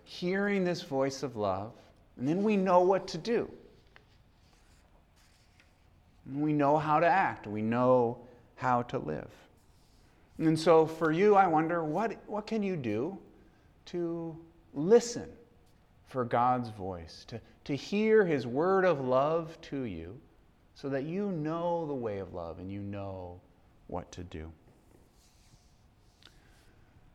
hearing 0.03 0.63
this 0.63 0.81
voice 0.81 1.23
of 1.23 1.35
love, 1.35 1.71
and 2.17 2.27
then 2.27 2.43
we 2.43 2.57
know 2.57 2.81
what 2.81 3.07
to 3.07 3.17
do. 3.17 3.49
We 6.33 6.53
know 6.53 6.77
how 6.77 6.99
to 6.99 7.07
act. 7.07 7.47
We 7.47 7.61
know 7.61 8.17
how 8.55 8.83
to 8.83 8.99
live. 8.99 9.29
And 10.37 10.59
so 10.59 10.85
for 10.85 11.11
you, 11.11 11.35
I 11.35 11.47
wonder 11.47 11.83
what, 11.83 12.17
what 12.27 12.45
can 12.45 12.61
you 12.61 12.75
do 12.75 13.17
to 13.87 14.35
listen 14.73 15.29
for 16.11 16.25
God's 16.25 16.69
voice, 16.69 17.25
to, 17.29 17.39
to 17.65 17.75
hear 17.75 18.25
His 18.25 18.45
word 18.45 18.85
of 18.85 19.01
love 19.01 19.57
to 19.61 19.83
you, 19.83 20.19
so 20.75 20.89
that 20.89 21.03
you 21.03 21.31
know 21.31 21.85
the 21.85 21.93
way 21.93 22.19
of 22.19 22.33
love 22.33 22.59
and 22.59 22.71
you 22.71 22.81
know 22.81 23.39
what 23.87 24.11
to 24.11 24.23
do. 24.23 24.51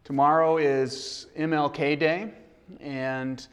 Tomorrow 0.05 0.59
is 0.59 1.27
MLK 1.37 1.99
Day. 1.99 2.33
And 2.81 3.47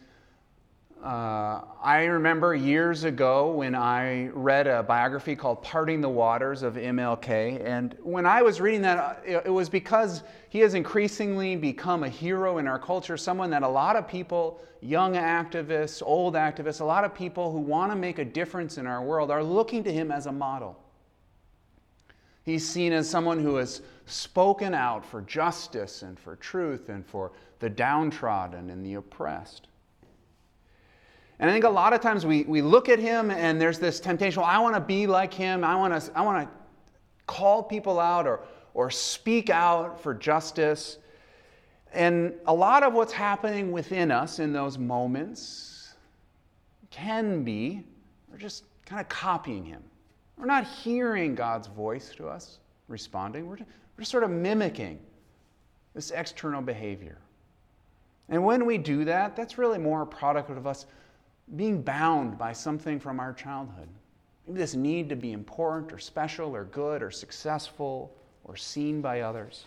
uh, 1.04 1.66
I 1.84 2.06
remember 2.06 2.56
years 2.56 3.04
ago 3.04 3.52
when 3.52 3.76
I 3.76 4.28
read 4.28 4.68
a 4.68 4.82
biography 4.84 5.36
called 5.36 5.62
Parting 5.62 6.00
the 6.00 6.08
Waters 6.08 6.63
of 6.63 6.76
MLK. 6.76 7.62
And 7.62 7.98
when 8.02 8.26
I 8.26 8.42
was 8.42 8.62
reading 8.62 8.82
that, 8.84 9.22
it 9.26 9.52
was 9.52 9.68
because 9.68 10.24
he 10.48 10.60
has 10.60 10.76
increasingly 10.76 11.58
become 11.58 12.06
a 12.06 12.10
hero 12.10 12.58
in 12.58 12.70
our 12.70 12.80
culture, 12.80 13.18
someone 13.18 13.50
that 13.50 13.63
a 13.63 13.68
lot 13.68 13.98
of 13.98 14.08
people, 14.08 14.62
young 14.80 15.16
activists, 15.16 16.02
old 16.06 16.36
activists, 16.36 16.80
a 16.80 16.86
lot 16.86 17.04
of 17.04 17.13
people 17.13 17.52
who 17.52 17.60
want 17.60 17.92
to 17.92 17.98
make 17.98 18.18
a 18.18 18.26
difference 18.26 18.78
in 18.78 18.88
our 18.88 19.04
world 19.04 19.30
are 19.30 19.44
looking 19.44 19.84
to 19.84 19.92
him 19.92 20.10
as 20.10 20.28
a 20.28 20.32
model. 20.32 20.80
He's 22.44 22.66
seen 22.66 22.94
as 22.94 23.10
someone 23.10 23.39
who 23.39 23.56
has 23.56 23.82
spoken 24.06 24.74
out 24.74 25.06
for 25.06 25.22
justice 25.22 26.02
and 26.02 26.18
for 26.18 26.38
truth 26.38 26.88
and 26.88 27.06
for 27.06 27.34
the 27.60 27.70
downtrodden 27.70 28.70
and 28.70 28.86
the 28.86 28.94
oppressed. 28.94 29.68
And 31.39 31.50
I 31.50 31.54
think 31.54 31.65
a 31.65 31.69
lot 31.69 31.93
of 31.93 32.02
times 32.02 32.26
we, 32.26 32.43
we 32.43 32.62
look 32.62 32.89
at 32.89 33.00
him 33.00 33.32
and 33.32 33.60
there's 33.60 33.80
this 33.80 34.00
temptation 34.00 34.41
well, 34.41 34.50
I 34.50 34.60
want 34.60 34.76
to 34.76 34.82
be 34.82 35.08
like 35.08 35.34
him. 35.34 35.63
I 35.63 35.76
want 35.76 36.00
to 36.00 36.17
I 36.17 36.22
want 36.22 36.48
to 36.48 36.56
call 37.28 37.63
people 37.63 38.00
out 38.00 38.28
or, 38.28 38.41
or 38.74 38.89
speak 38.89 39.50
out 39.50 40.02
for 40.02 40.13
justice. 40.13 40.98
And 41.91 42.34
a 42.48 42.54
lot 42.54 42.84
of 42.84 42.93
what's 42.93 43.13
happening 43.13 43.72
within 43.72 44.12
us 44.12 44.39
in 44.39 44.52
those 44.52 44.78
moments 44.78 45.93
can 46.89 47.43
be, 47.43 47.84
we're 48.32 48.38
just 48.38 48.65
kind 48.86 49.02
of 49.02 49.10
copying 49.10 49.65
him. 49.65 49.84
We're 50.38 50.46
not 50.46 50.65
hearing 50.65 51.36
God's 51.36 51.67
voice 51.67 52.13
to 52.17 52.28
us, 52.28 52.60
responding. 52.88 53.48
We're 53.48 53.58
just, 53.58 53.69
we're 53.96 54.02
just 54.02 54.12
sort 54.12 54.24
of 54.24 54.32
mimicking 54.32 55.00
this 55.93 56.12
external 56.12 56.62
behavior. 56.62 57.17
And 58.30 58.43
when 58.43 58.65
we 58.65 58.78
do 58.78 59.06
that, 59.06 59.36
that's 59.36 59.58
really 59.58 59.78
more 59.78 60.02
a 60.02 60.08
product 60.08 60.50
of 60.50 60.65
us 60.65 60.88
being 61.56 61.82
bound 61.82 62.38
by 62.38 62.54
something 62.54 63.00
from 63.00 63.20
our 63.20 63.34
childhood. 63.34 63.88
Maybe 64.48 64.60
this 64.60 64.76
need 64.76 65.10
to 65.10 65.16
be 65.16 65.32
important 65.32 65.94
or 65.94 66.00
special 66.00 66.56
or 66.56 66.66
good 66.66 67.02
or 67.02 67.12
successful 67.12 68.16
or 68.44 68.56
seen 68.56 69.02
by 69.02 69.22
others. 69.22 69.66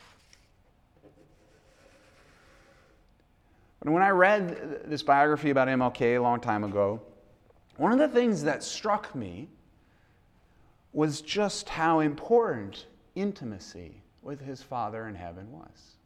But 3.81 3.93
when 3.93 4.03
I 4.03 4.09
read 4.09 4.83
this 4.87 5.03
biography 5.03 5.51
about 5.51 5.69
MLK 5.69 6.17
a 6.17 6.19
long 6.19 6.41
time 6.41 6.65
ago, 6.65 7.01
one 7.77 7.93
of 7.93 7.99
the 7.99 8.09
things 8.09 8.43
that 8.43 8.65
struck 8.65 9.15
me 9.15 9.49
was 10.93 11.21
just 11.21 11.69
how 11.69 12.01
important 12.01 12.87
intimacy 13.15 14.01
with 14.23 14.41
his 14.41 14.63
Father 14.63 15.07
in 15.09 15.15
heaven 15.15 15.53
was. 15.53 15.97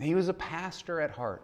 He 0.00 0.14
was 0.14 0.28
a 0.28 0.34
pastor 0.34 1.00
at 1.00 1.10
heart. 1.10 1.42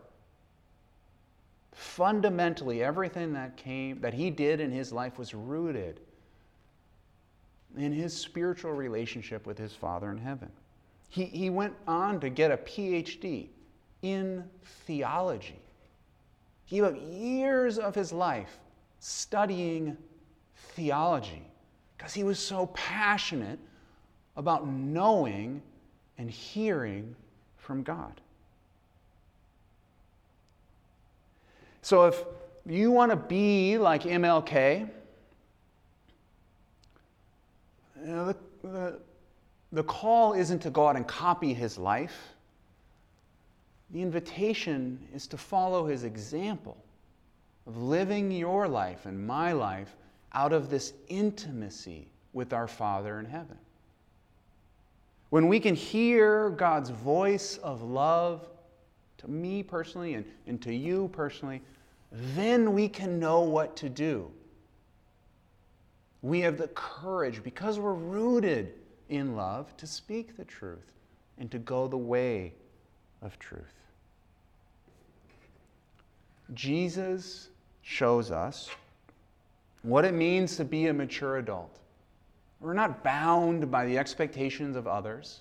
Fundamentally, 1.73 2.83
everything 2.83 3.33
that 3.35 3.57
came 3.57 4.01
that 4.01 4.15
he 4.15 4.31
did 4.31 4.61
in 4.61 4.71
his 4.71 4.93
life 4.93 5.19
was 5.19 5.35
rooted 5.35 6.01
in 7.77 7.93
his 7.93 8.17
spiritual 8.17 8.73
relationship 8.73 9.47
with 9.47 9.57
his 9.57 9.73
Father 9.73 10.11
in 10.11 10.19
heaven. 10.19 10.51
He, 11.09 11.25
he 11.25 11.51
went 11.51 11.75
on 11.87 12.21
to 12.21 12.29
get 12.29 12.51
a 12.51 12.57
PhD 12.57 13.49
in 14.03 14.45
theology. 14.87 15.61
He 16.65 16.79
spent 16.79 17.01
years 17.03 17.79
of 17.79 17.95
his 17.95 18.13
life 18.13 18.59
studying 19.01 19.97
theology 20.55 21.43
because 21.97 22.15
he 22.15 22.25
was 22.25 22.39
so 22.39 22.67
passionate 22.69 23.59
about 24.37 24.67
knowing 24.69 25.63
and 26.19 26.31
hearing 26.31 27.15
from 27.57 27.83
God. 27.83 28.21
So 31.91 32.05
if 32.05 32.23
you 32.67 32.93
want 32.93 33.11
to 33.11 33.17
be 33.17 33.77
like 33.77 34.05
MLK, 34.05 34.89
you 38.01 38.07
know, 38.07 38.27
the, 38.27 38.37
the, 38.63 38.99
the 39.73 39.83
call 39.83 40.35
isn't 40.35 40.61
to 40.61 40.71
go 40.71 40.87
out 40.87 40.95
and 40.95 41.05
copy 41.09 41.53
his 41.53 41.77
life. 41.77 42.17
The 43.91 44.01
invitation 44.01 45.05
is 45.13 45.27
to 45.27 45.37
follow 45.37 45.85
his 45.85 46.05
example 46.05 46.77
of 47.67 47.77
living 47.77 48.31
your 48.31 48.69
life 48.69 49.07
and 49.07 49.27
my 49.27 49.51
life 49.51 49.97
out 50.33 50.53
of 50.53 50.71
this 50.71 50.93
intimacy 51.09 52.07
with 52.33 52.53
our 52.53 52.69
Father 52.69 53.19
in 53.19 53.27
heaven. 53.27 53.59
When 55.31 55.49
we 55.49 55.59
can 55.59 55.75
hear 55.75 56.51
God's 56.51 56.91
voice 56.91 57.57
of 57.57 57.83
love 57.83 58.49
to 59.19 59.29
me 59.29 59.65
personally 59.65 60.15
and, 60.15 60.25
and 60.47 60.63
to 60.63 60.73
you 60.73 61.11
personally, 61.13 61.61
then 62.13 62.73
we 62.73 62.89
can 62.89 63.19
know 63.19 63.41
what 63.41 63.77
to 63.77 63.89
do. 63.89 64.31
We 66.23 66.41
have 66.41 66.59
the 66.59 66.69
courage, 66.69 67.43
because 67.43 67.79
we're 67.79 67.95
rooted 67.95 68.75
in 69.09 69.37
love, 69.37 69.77
to 69.79 69.87
speak 69.87 70.37
the 70.37 70.45
truth 70.45 70.93
and 71.39 71.51
to 71.51 71.59
go 71.59 71.89
the 71.89 71.97
way 71.97 72.53
of 73.23 73.39
truth. 73.39 73.75
Jesus 76.53 77.49
shows 77.83 78.31
us 78.31 78.71
what 79.83 80.05
it 80.05 80.13
means 80.13 80.57
to 80.57 80.65
be 80.65 80.89
a 80.89 80.93
mature 80.93 81.39
adult. 81.39 81.79
We're 82.61 82.75
not 82.75 83.03
bound 83.03 83.71
by 83.71 83.87
the 83.87 83.97
expectations 83.97 84.77
of 84.77 84.87
others, 84.87 85.41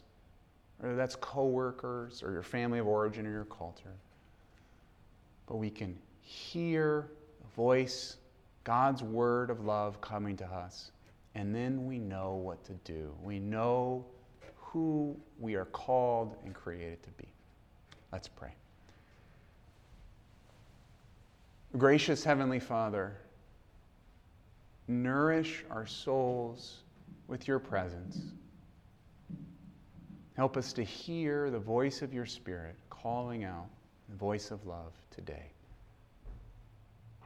whether 0.78 0.96
that's 0.96 1.16
coworkers 1.18 2.24
or 2.24 2.32
your 2.32 2.44
family 2.44 2.80
of 2.80 2.88
origin 2.88 3.28
or 3.28 3.32
your 3.32 3.46
culture. 3.46 3.96
But 5.48 5.58
we 5.58 5.70
can 5.70 5.98
hear 6.30 7.08
the 7.42 7.48
voice, 7.56 8.18
God's 8.64 9.02
word 9.02 9.50
of 9.50 9.66
love 9.66 10.00
coming 10.00 10.38
to 10.38 10.46
us, 10.46 10.92
and 11.34 11.56
then 11.56 11.88
we 11.88 11.98
know 11.98 12.36
what 12.36 12.64
to 12.66 12.74
do. 12.84 13.12
We 13.24 13.40
know 13.40 14.06
who 14.58 15.16
we 15.40 15.56
are 15.56 15.66
called 15.66 16.36
and 16.46 16.54
created 16.54 17.02
to 17.02 17.10
be. 17.12 17.28
Let's 18.12 18.28
pray. 18.28 18.54
Gracious 21.78 22.24
Heavenly 22.24 22.60
Father, 22.60 23.16
nourish 24.88 25.66
our 25.72 25.88
souls 25.88 26.84
with 27.28 27.48
your 27.48 27.58
presence. 27.58 28.22
Help 30.36 30.58
us 30.58 30.74
to 30.74 30.84
hear 30.84 31.50
the 31.50 31.60
voice 31.60 32.04
of 32.04 32.14
your 32.14 32.28
Spirit 32.28 32.76
calling 32.92 33.44
out 33.44 33.68
the 34.10 34.16
voice 34.16 34.52
of 34.52 34.64
love 34.68 34.94
today. 35.10 35.52